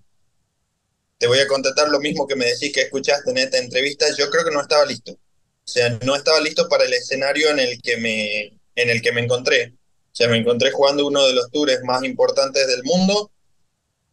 [1.17, 4.07] te voy a contestar lo mismo que me decís que escuchaste en esta entrevista.
[4.19, 5.13] Yo creo que no estaba listo.
[5.13, 9.13] O sea, no estaba listo para el escenario en el que me, en el que
[9.13, 9.75] me encontré.
[10.13, 13.31] O sea, me encontré jugando uno de los tours más importantes del mundo,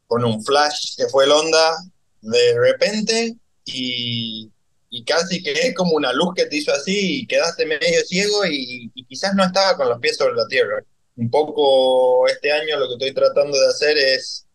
[0.05, 1.77] con un flash que fue el Honda
[2.21, 3.35] de repente
[3.65, 4.51] y,
[4.89, 8.45] y casi que es como una luz que te hizo así y quedaste medio ciego
[8.45, 10.83] y, y quizás no estaba con los pies sobre la tierra.
[11.15, 14.46] Un poco este año lo que estoy tratando de hacer es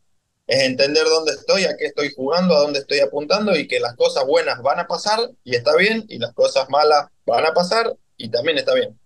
[0.47, 3.95] es entender dónde estoy, a qué estoy jugando, a dónde estoy apuntando y que las
[3.97, 7.97] cosas buenas van a pasar y está bien, y las cosas malas van a pasar
[8.17, 8.99] y también está bien.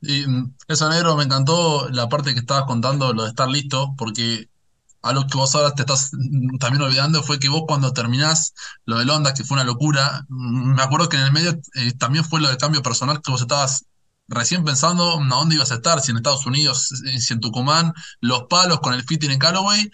[0.00, 3.94] Y mm, eso, negro, me encantó la parte que estabas contando, lo de estar listo,
[3.98, 4.48] porque
[5.02, 8.98] algo que vos ahora te estás mm, también olvidando fue que vos cuando terminás lo
[8.98, 12.24] del Honda, que fue una locura, mm, me acuerdo que en el medio eh, también
[12.24, 13.84] fue lo del cambio personal que vos estabas
[14.28, 16.88] recién pensando a dónde ibas a estar, si en Estados Unidos,
[17.18, 19.90] si en Tucumán, los palos con el fitting en Callaway,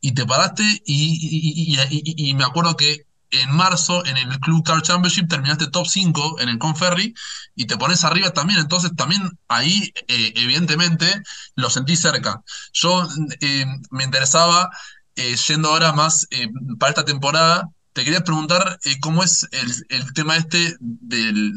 [0.00, 5.28] y te paraste y, y, me acuerdo que en marzo en el Club Car Championship
[5.28, 7.14] terminaste top 5 en el Conferry
[7.54, 11.22] y te pones arriba también, entonces también ahí eh, evidentemente
[11.56, 12.42] lo sentí cerca.
[12.72, 13.06] Yo
[13.40, 14.70] eh, me interesaba,
[15.16, 16.28] eh, yendo ahora más
[16.78, 21.52] para esta temporada, te quería preguntar eh, cómo es el, tema este del,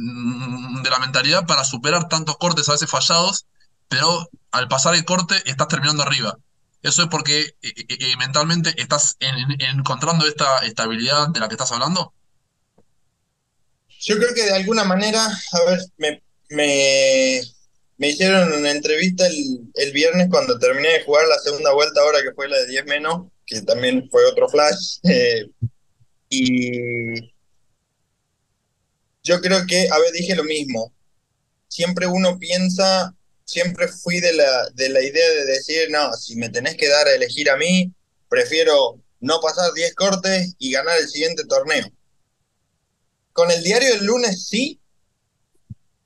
[0.81, 3.45] de la mentalidad para superar tantos cortes a veces fallados,
[3.87, 6.39] pero al pasar el corte estás terminando arriba.
[6.81, 12.11] ¿Eso es porque eh, eh, mentalmente estás encontrando esta estabilidad de la que estás hablando?
[13.99, 19.91] Yo creo que de alguna manera, a ver, me, me, hicieron una entrevista el, el,
[19.91, 23.27] viernes cuando terminé de jugar la segunda vuelta ahora que fue la de 10 menos,
[23.45, 24.97] que también fue otro flash.
[26.33, 27.33] Y
[29.21, 30.93] yo creo que, a ver, dije lo mismo.
[31.67, 33.13] Siempre uno piensa,
[33.43, 37.05] siempre fui de la, de la idea de decir, no, si me tenés que dar
[37.05, 37.93] a elegir a mí,
[38.29, 41.91] prefiero no pasar 10 cortes y ganar el siguiente torneo.
[43.33, 44.79] Con el diario del lunes sí,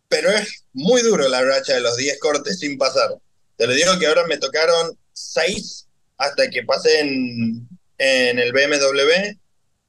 [0.10, 3.12] pero es muy duro la racha de los 10 cortes sin pasar.
[3.58, 9.38] Te lo digo que ahora me tocaron 6 hasta que pasé en, en el BMW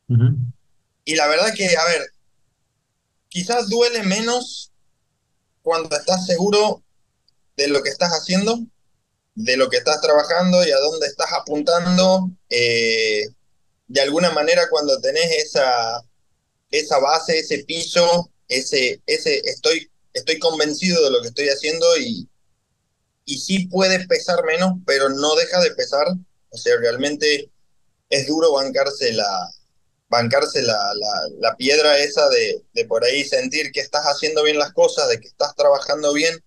[0.08, 2.02] y la verdad que, a ver,
[3.28, 4.72] quizás duele menos
[5.62, 6.82] cuando estás seguro
[7.56, 8.58] de lo que estás haciendo,
[9.34, 12.30] de lo que estás trabajando y a dónde estás apuntando.
[12.50, 13.22] Eh,
[13.88, 16.02] de alguna manera cuando tenés esa,
[16.70, 22.28] esa base, ese piso, ese, ese estoy, estoy convencido de lo que estoy haciendo y,
[23.24, 26.06] y sí puede pesar menos, pero no deja de pesar.
[26.50, 27.50] O sea, realmente
[28.08, 29.50] es duro bancarse la,
[30.08, 30.78] bancarse la,
[31.40, 35.20] la, piedra esa de, de, por ahí sentir que estás haciendo bien las cosas, de
[35.20, 36.38] que estás trabajando bien,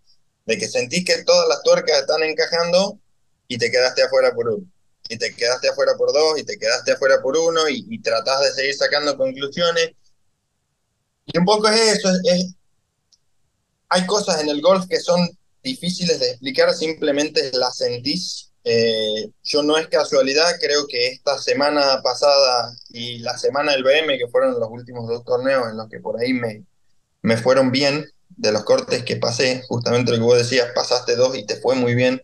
[0.46, 3.00] de que sentís que todas las tuercas están encajando
[3.48, 4.66] y te quedaste afuera por uno.
[5.10, 8.42] y te quedaste afuera por dos y te quedaste afuera por uno y, y tratás
[8.42, 9.92] de seguir sacando conclusiones.
[11.26, 12.54] Y un poco es eso, es,
[13.90, 15.28] hay cosas en el golf que son
[15.64, 18.49] difíciles de explicar, simplemente las sentís.
[18.72, 24.16] Eh, yo no es casualidad, creo que esta semana pasada y la semana del BM,
[24.20, 26.66] que fueron los últimos dos torneos en los que por ahí me,
[27.24, 31.36] me fueron bien, de los cortes que pasé, justamente lo que vos decías, pasaste dos
[31.36, 32.22] y te fue muy bien.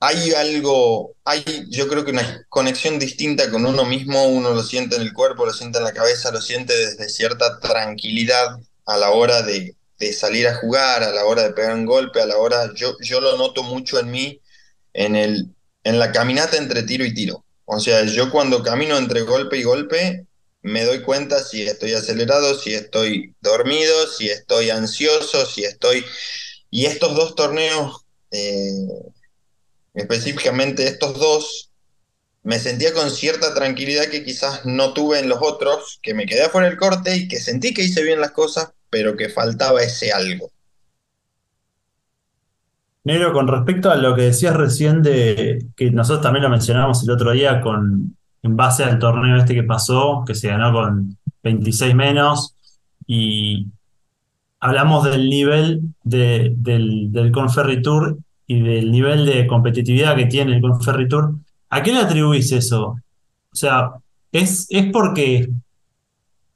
[0.00, 4.96] Hay algo, hay yo creo que una conexión distinta con uno mismo, uno lo siente
[4.96, 9.10] en el cuerpo, lo siente en la cabeza, lo siente desde cierta tranquilidad a la
[9.10, 12.38] hora de, de salir a jugar, a la hora de pegar un golpe, a la
[12.38, 14.40] hora, yo, yo lo noto mucho en mí,
[14.98, 17.44] en, el, en la caminata entre tiro y tiro.
[17.64, 20.26] O sea, yo cuando camino entre golpe y golpe,
[20.62, 26.04] me doy cuenta si estoy acelerado, si estoy dormido, si estoy ansioso, si estoy...
[26.70, 28.72] Y estos dos torneos, eh,
[29.94, 31.70] específicamente estos dos,
[32.42, 36.42] me sentía con cierta tranquilidad que quizás no tuve en los otros, que me quedé
[36.42, 40.10] afuera del corte y que sentí que hice bien las cosas, pero que faltaba ese
[40.10, 40.50] algo.
[43.04, 47.10] Negro, con respecto a lo que decías recién de que nosotros también lo mencionábamos el
[47.10, 51.94] otro día con en base al torneo este que pasó, que se ganó con 26
[51.94, 52.54] menos,
[53.06, 53.66] y
[54.60, 60.56] hablamos del nivel de, del, del Conferry Tour y del nivel de competitividad que tiene
[60.56, 61.34] el Conferry Tour.
[61.70, 62.96] ¿A qué le atribuís eso?
[63.52, 63.92] O sea,
[64.32, 65.48] ¿es, es porque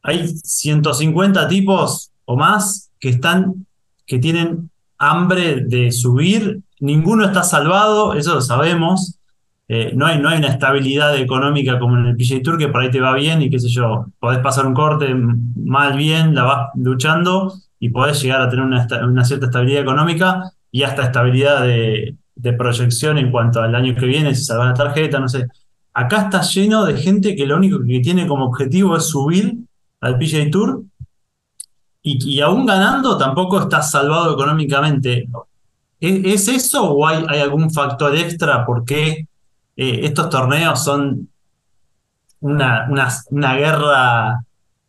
[0.03, 3.67] hay 150 tipos o más que están,
[4.07, 4.71] que tienen
[5.03, 9.19] hambre de subir, ninguno está salvado, eso lo sabemos.
[9.67, 12.83] Eh, no, hay, no hay una estabilidad económica como en el PGA Tour que por
[12.83, 16.45] ahí te va bien y qué sé yo, podés pasar un corte mal, bien, la
[16.45, 22.17] vas luchando y podés llegar a tener una, cierta estabilidad económica y hasta estabilidad de,
[22.37, 25.47] de, proyección en cuanto al año que viene, si salvas la tarjeta, no sé.
[25.95, 29.57] Acá está lleno de gente que lo único que tiene como objetivo es subir
[30.01, 30.85] al PGA Tour
[32.03, 35.29] y, aún ganando tampoco estás salvado económicamente.
[36.01, 39.29] ¿Es, eso o hay, algún factor extra por qué
[39.77, 41.29] eh, estos torneos son
[42.41, 42.89] una,
[43.57, 44.45] guerra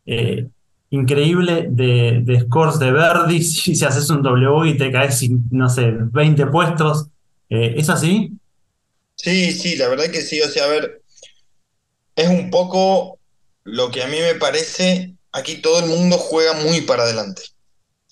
[0.07, 0.47] eh,
[0.89, 3.43] increíble de, scores de Verdi?
[3.43, 7.07] Si, haces un W y te caes, no sé, 20 puestos.
[7.47, 8.31] Eh, ¿Es así?
[9.15, 10.41] Sí, sí, la verdad que sí.
[10.41, 11.03] O sea, a ver,
[12.15, 13.19] es un poco
[13.63, 17.41] lo que a mí me parece aquí todo el mundo juega muy para adelante.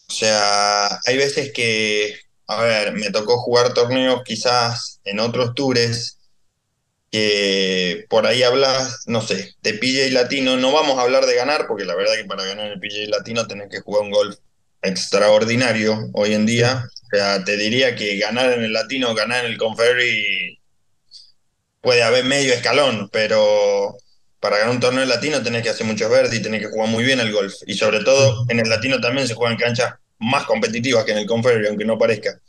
[0.09, 6.17] O sea, hay veces que, a ver, me tocó jugar torneos quizás en otros tours
[7.11, 10.57] que por ahí hablas, no sé, de PJ Latino.
[10.57, 13.47] No vamos a hablar de ganar, porque la verdad que para ganar el PJ Latino
[13.47, 14.37] tenés que jugar un golf
[14.81, 16.85] extraordinario hoy en día.
[17.03, 20.59] O sea, te diría que ganar en el Latino, ganar en el Conferry,
[21.81, 23.97] puede haber medio escalón, pero
[24.41, 27.03] para ganar un torneo latino tenés que hacer muchos verdes y tenés que jugar muy
[27.03, 27.53] bien el golf.
[27.67, 31.27] Y sobre todo en el latino también se juegan canchas más competitivas que en el
[31.27, 32.39] Confederate, aunque no parezca.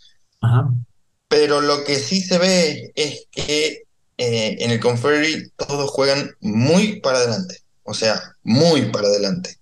[1.28, 3.82] Pero lo que sí se ve es que
[4.16, 7.58] eh, en el Confederate todos juegan muy para adelante.
[7.82, 9.58] O sea, muy para adelante.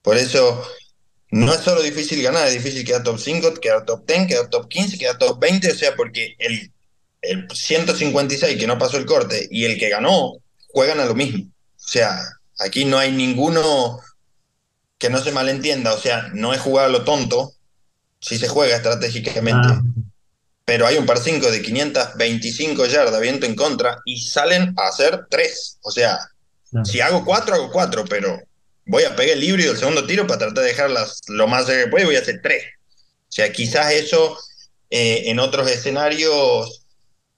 [0.00, 0.62] Por eso
[1.30, 4.68] no es solo difícil ganar, es difícil quedar top 5, quedar top 10, quedar top
[4.68, 5.72] 15, quedar top 20.
[5.72, 6.70] O sea, porque el,
[7.20, 10.34] el 156 que no pasó el corte y el que ganó
[10.68, 11.44] juegan a lo mismo.
[11.84, 12.20] O sea,
[12.58, 14.00] aquí no hay ninguno
[14.98, 17.52] que no se malentienda, o sea, no es jugar a lo tonto,
[18.20, 19.68] si se juega estratégicamente.
[19.68, 19.82] Ah.
[20.64, 25.26] Pero hay un par 5 de 525 yardas, viento en contra, y salen a hacer
[25.28, 25.78] 3.
[25.82, 26.18] O sea,
[26.84, 28.40] si hago 4, hago 4, pero
[28.86, 31.84] voy a pegar el híbrido el segundo tiro para tratar de dejarlas lo más cerca
[31.84, 32.64] que pueda y voy a hacer 3.
[32.64, 34.38] O sea, quizás eso
[34.88, 36.83] eh, en otros escenarios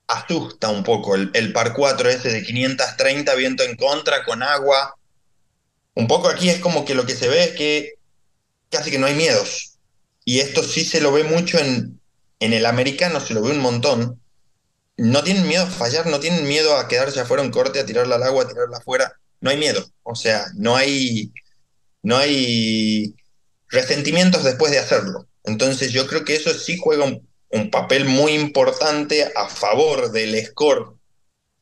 [0.07, 4.97] asusta un poco el, par 4 ese de 530 viento en contra con agua.
[5.95, 7.95] Un poco aquí es como que lo que se ve es que
[8.71, 9.79] casi que no hay miedos.
[10.25, 12.01] Y esto sí se lo ve mucho en,
[12.41, 14.21] en el americano, se lo ve un montón.
[14.97, 18.17] No tienen miedo a fallar, no tienen miedo a quedarse afuera en corte, a tirarla
[18.17, 19.13] al agua, a tirarla afuera.
[19.41, 19.85] No hay miedo.
[20.03, 21.33] O sea, no hay,
[22.03, 23.15] no hay
[23.69, 25.27] resentimientos después de hacerlo.
[25.45, 27.27] Entonces yo creo que eso sí juega un,
[27.57, 30.95] un papel muy importante a favor del score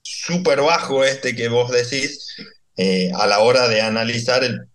[0.03, 2.37] súper bajo este que vos decís
[2.77, 4.69] eh, a la hora de analizar el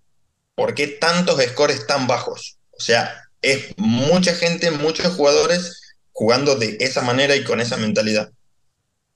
[0.56, 2.58] por qué tantos scores tan bajos.
[2.78, 8.30] O sea, es mucha gente, muchos jugadores jugando de esa manera y con esa mentalidad.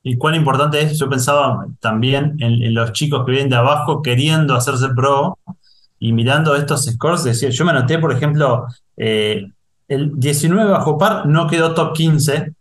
[0.04, 4.56] Y cuán importante es, yo pensaba también en, los chicos que vienen de abajo queriendo
[4.56, 5.38] hacerse pro
[6.00, 8.66] y mirando estos scores, decía, yo me anoté, por ejemplo,
[8.98, 9.48] eh,
[9.94, 12.54] el 19 bajo par no quedó top 15.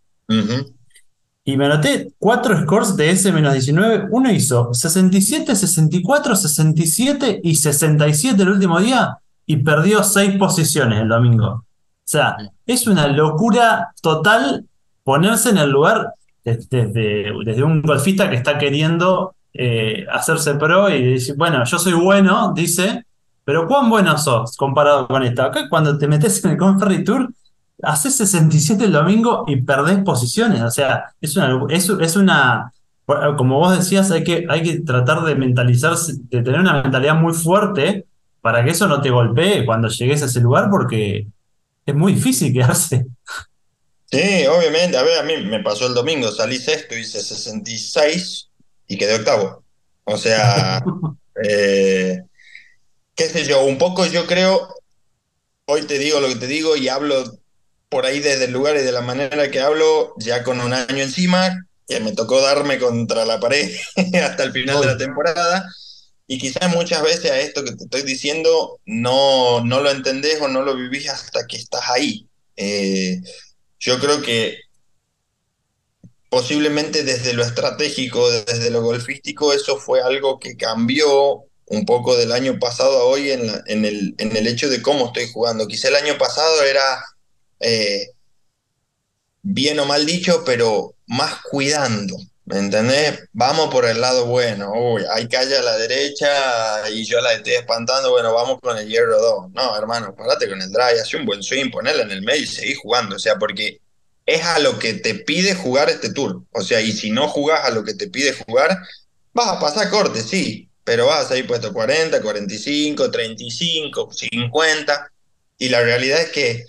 [1.45, 4.09] Y me anoté cuatro scores de S-19.
[4.11, 11.09] Uno hizo 67, 64, 67 y 67 el último día y perdió seis posiciones el
[11.09, 11.49] domingo.
[11.49, 11.65] O
[12.05, 14.67] sea, es una locura total
[15.03, 16.15] ponerse en el lugar
[16.45, 21.93] desde, desde un golfista que está queriendo eh, hacerse pro y decir, bueno, yo soy
[21.93, 23.05] bueno, dice,
[23.45, 25.43] pero ¿cuán bueno sos comparado con esto?
[25.43, 27.29] Acá cuando te metes en el Conferry Tour,
[27.83, 30.63] haces 67 el domingo y perdés posiciones.
[30.63, 32.73] O sea, es una, es, una
[33.37, 37.35] como vos decías, hay que, hay que tratar de mentalizarse, de tener una mentalidad muy
[37.35, 38.07] fuerte
[38.41, 41.27] para que eso no te golpee cuando llegues a ese lugar, porque
[41.85, 43.07] es muy difícil quedarse.
[44.11, 44.97] Sí, obviamente.
[44.97, 48.49] A ver, a mí me pasó el domingo, salí sexto, hice 66
[48.89, 49.65] y quedé octavo.
[50.05, 50.83] O sea,
[51.49, 52.23] eh,
[53.15, 54.75] qué sé yo, un poco yo creo,
[55.67, 57.25] hoy te digo lo que te digo y hablo
[57.89, 61.03] por ahí desde el lugar y de la manera que hablo, ya con un año
[61.03, 63.71] encima, que me tocó darme contra la pared
[64.23, 65.69] hasta el final de la temporada.
[66.27, 70.49] Y quizás muchas veces a esto que te estoy diciendo no, no lo entendés o
[70.49, 72.27] no lo vivís hasta que estás ahí.
[72.57, 73.21] Eh,
[73.79, 74.57] yo creo que
[76.31, 82.33] posiblemente desde lo estratégico, desde lo golfístico, eso fue algo que cambió un poco del
[82.33, 85.67] año pasado a hoy en, en, el, en el hecho de cómo estoy jugando.
[85.67, 87.03] Quizá el año pasado era
[87.61, 88.09] eh,
[89.41, 92.17] bien o mal dicho, pero más cuidando.
[92.45, 93.21] ¿Me entendés?
[93.33, 94.71] Vamos por el lado bueno.
[94.75, 98.11] Uy, hay calle a la derecha y yo la estoy espantando.
[98.11, 99.53] Bueno, vamos con el hierro 2.
[99.53, 102.47] No, hermano, parate con el drive, hace un buen swing, ponela en el medio y
[102.47, 103.17] seguí jugando.
[103.17, 103.81] O sea, porque
[104.27, 106.43] es a lo que te pide jugar este tour.
[106.53, 108.77] O sea, y si no jugás a lo que te pide jugar,
[109.33, 115.13] vas a pasar corte, sí, pero vas a salir puesto 40, 45, 35, 50.
[115.59, 116.65] Y la realidad es que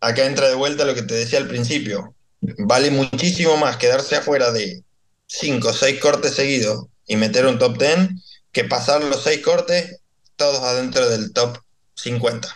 [0.00, 2.14] acá entra de vuelta lo que te decía al principio.
[2.40, 4.82] Vale muchísimo más quedarse afuera de
[5.26, 8.10] 5 o 6 cortes seguidos y meter un top 10
[8.52, 10.00] que pasar los 6 cortes
[10.36, 11.58] todos adentro del top
[11.94, 12.54] 50.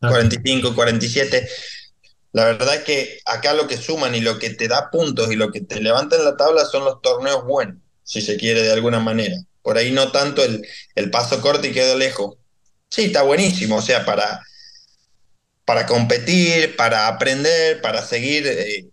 [0.00, 1.48] 45, 47.
[2.32, 5.36] La verdad es que acá lo que suman y lo que te da puntos y
[5.36, 8.72] lo que te levanta en la tabla son los torneos buenos, si se quiere de
[8.72, 9.36] alguna manera.
[9.68, 12.36] Por ahí no tanto el, el paso corto y quedo lejos.
[12.88, 14.40] Sí, está buenísimo, o sea, para,
[15.66, 18.86] para competir, para aprender, para seguir eh,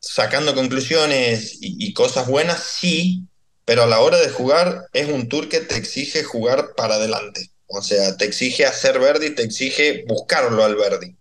[0.00, 3.28] sacando conclusiones y, cosas buenas, sí,
[3.64, 7.52] pero a la hora de jugar es un tour que te exige jugar para adelante.
[7.68, 11.14] O sea, te exige hacer verde y te exige buscarlo al verde.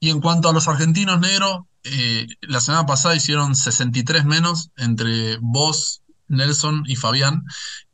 [0.00, 5.36] Y en cuanto a los argentinos negros, eh, la semana pasada hicieron 63 menos entre
[5.40, 6.01] vos,
[6.32, 7.44] Nelson y Fabián,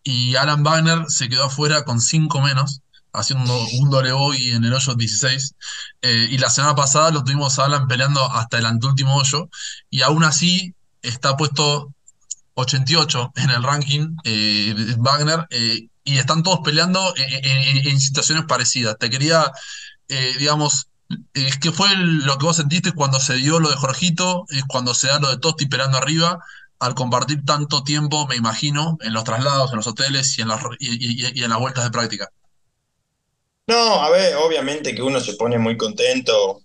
[0.03, 2.81] y Alan Wagner se quedó afuera con 5 menos
[3.13, 5.55] haciendo un doble bogey en el hoyo 16.
[6.03, 9.49] Eh, y la semana pasada lo tuvimos a Alan peleando hasta el anteúltimo hoyo.
[9.91, 11.93] Y aún así está puesto
[12.55, 15.47] 88 en el ranking eh, Wagner.
[15.51, 18.97] Eh, y están todos peleando en, situaciones parecidas.
[18.99, 19.53] Te quería,
[20.39, 20.89] digamos,
[21.35, 24.47] ¿qué fue lo que vos sentiste cuando se dio lo de Jorgito?
[24.49, 26.39] Es cuando se da lo de Tosti peleando arriba
[26.81, 30.61] al compartir tanto tiempo, me imagino, en los traslados, en los hoteles y en las,
[30.79, 32.31] y en las vueltas de práctica.
[33.69, 36.63] No, a ver, obviamente que uno se pone muy contento.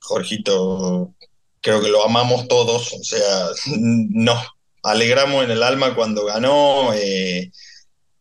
[0.00, 1.12] Jorgito,
[1.60, 4.42] creo que lo amamos todos, o sea, nos
[4.82, 6.94] alegramos en el alma cuando ganó.
[6.94, 7.52] Eh,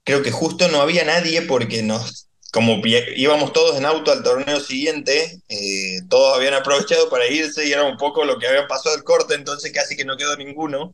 [0.04, 4.60] creo que justo no había nadie porque nos, como íbamos todos en auto al torneo
[4.60, 8.96] siguiente, eh, todos habían aprovechado para irse y era un poco lo que había pasado
[8.98, 10.94] el corte, entonces casi que no quedó ninguno.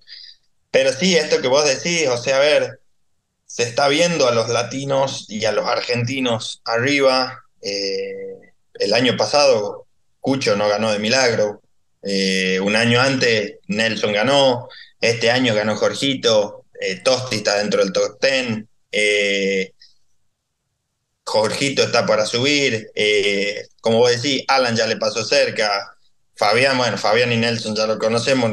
[0.72, 2.80] Pero sí, esto que vos decís, o sea, a ver,
[3.52, 7.44] se está viendo a los latinos y a los argentinos arriba.
[7.62, 9.88] Eh, el año pasado,
[10.22, 11.62] Cucho no ganó de milagro.
[12.02, 14.70] Eh, un año antes, Nelson ganó.
[15.02, 16.64] Este año ganó Jorgito.
[16.80, 19.74] Eh, Tosti está dentro del top 10.
[21.26, 22.90] Jorgito está para subir.
[23.82, 25.94] como vos decís, Alan ya le pasó cerca.
[26.36, 28.50] Fabián, bueno, Fabián y Nelson ya lo conocemos.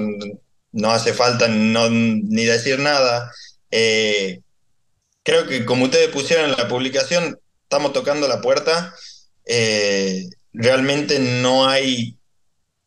[0.72, 3.32] No hace falta ni decir nada
[5.28, 8.94] creo que como ustedes pusieron en la publicación, estamos tocando la puerta.
[9.44, 12.16] Eh, realmente no hay,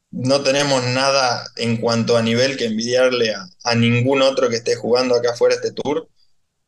[0.09, 5.13] no tenemos nada en cuanto a nivel que envidiarle a, ningún otro que esté jugando
[5.13, 6.09] acá afuera este tour.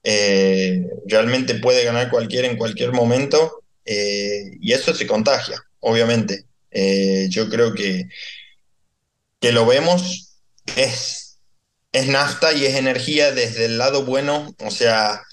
[0.03, 6.45] Eh, realmente puede ganar cualquiera en cualquier momento eh, y eso se contagia, obviamente.
[7.30, 8.09] yo creo que,
[9.39, 10.33] que lo vemos,
[10.76, 11.39] es,
[11.91, 15.24] es nafta y es energía desde el lado bueno, o sea,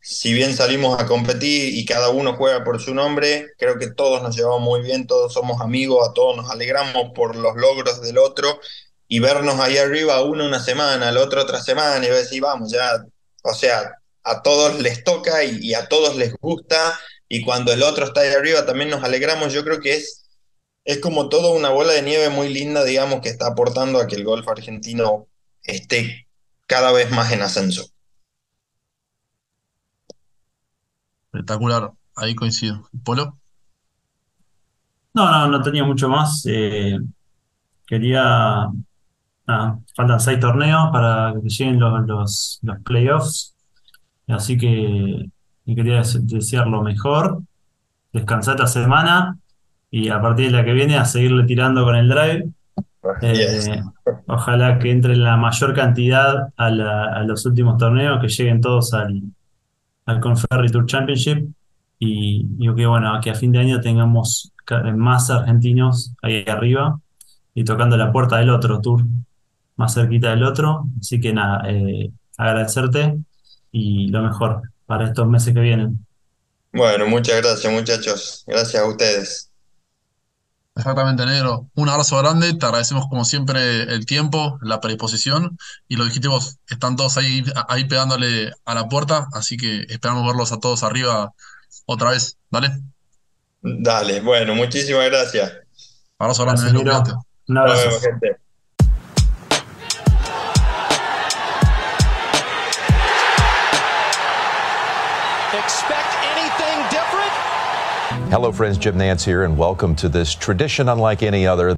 [0.00, 4.22] si bien salimos a competir y cada uno juega por su nombre, creo que todos
[4.22, 8.18] nos llevamos muy bien, todos somos amigos, a todos nos alegramos por los logros del
[8.18, 8.60] otro
[9.08, 13.04] y vernos ahí arriba, uno una semana, el otro otra semana, y decir, vamos, ya,
[13.42, 17.82] o sea, a todos les toca y, y, a todos les gusta, y cuando el
[17.82, 20.19] otro está ahí arriba también nos alegramos, yo creo que es,
[20.90, 24.16] es como todo una bola de nieve muy linda, digamos, que está aportando a que
[24.16, 25.26] el golf argentino
[25.62, 26.26] esté
[26.66, 27.86] cada vez más en ascenso.
[31.32, 32.88] Espectacular, ahí coincido.
[33.04, 33.38] ¿Polo?
[35.14, 36.44] No, no, no tenía mucho más.
[36.46, 36.98] Eh,
[37.86, 38.68] quería.
[39.46, 43.54] nada, faltan seis torneos para que lleguen los, los, los playoffs.
[44.28, 45.26] Así que
[45.66, 47.42] quería des- desear lo mejor.
[48.12, 49.38] Descansar esta semana
[49.90, 52.48] y a partir de la que viene a seguirle tirando con el drive.
[53.32, 53.68] Yes.
[53.68, 53.82] Eh,
[54.26, 58.94] ojalá que entre la mayor cantidad a, la- a los últimos torneos, que lleguen todos
[58.94, 59.22] al,
[60.06, 61.48] al Conferry Tour Championship
[61.98, 64.52] y, y que bueno, que a fin de año tengamos
[64.96, 67.00] más argentinos ahí arriba
[67.54, 69.04] y tocando la puerta del otro tour,
[69.76, 70.86] más cerquita del otro.
[71.00, 73.18] Así que nada, eh, agradecerte
[73.72, 76.06] y lo mejor para estos meses que vienen.
[76.72, 78.44] Bueno, muchas gracias, muchachos.
[78.46, 79.49] Gracias a ustedes.
[80.80, 81.68] Exactamente, negro.
[81.74, 85.58] Un abrazo grande, te agradecemos como siempre el tiempo, la predisposición
[85.88, 90.26] y lo dijiste vos, están todos ahí, ahí pegándole a la puerta, así que esperamos
[90.26, 91.34] verlos a todos arriba
[91.86, 92.38] otra vez.
[92.50, 92.70] Dale,
[93.62, 95.52] Dale, bueno, muchísimas gracias.
[96.18, 96.92] abrazo grande, Gracias, negro.
[97.48, 97.88] Un Nos abrazo.
[97.88, 98.36] vemos, gente.
[108.30, 108.78] Hello, friends.
[108.78, 111.74] Jim Nance here, and welcome to this tradition unlike any other.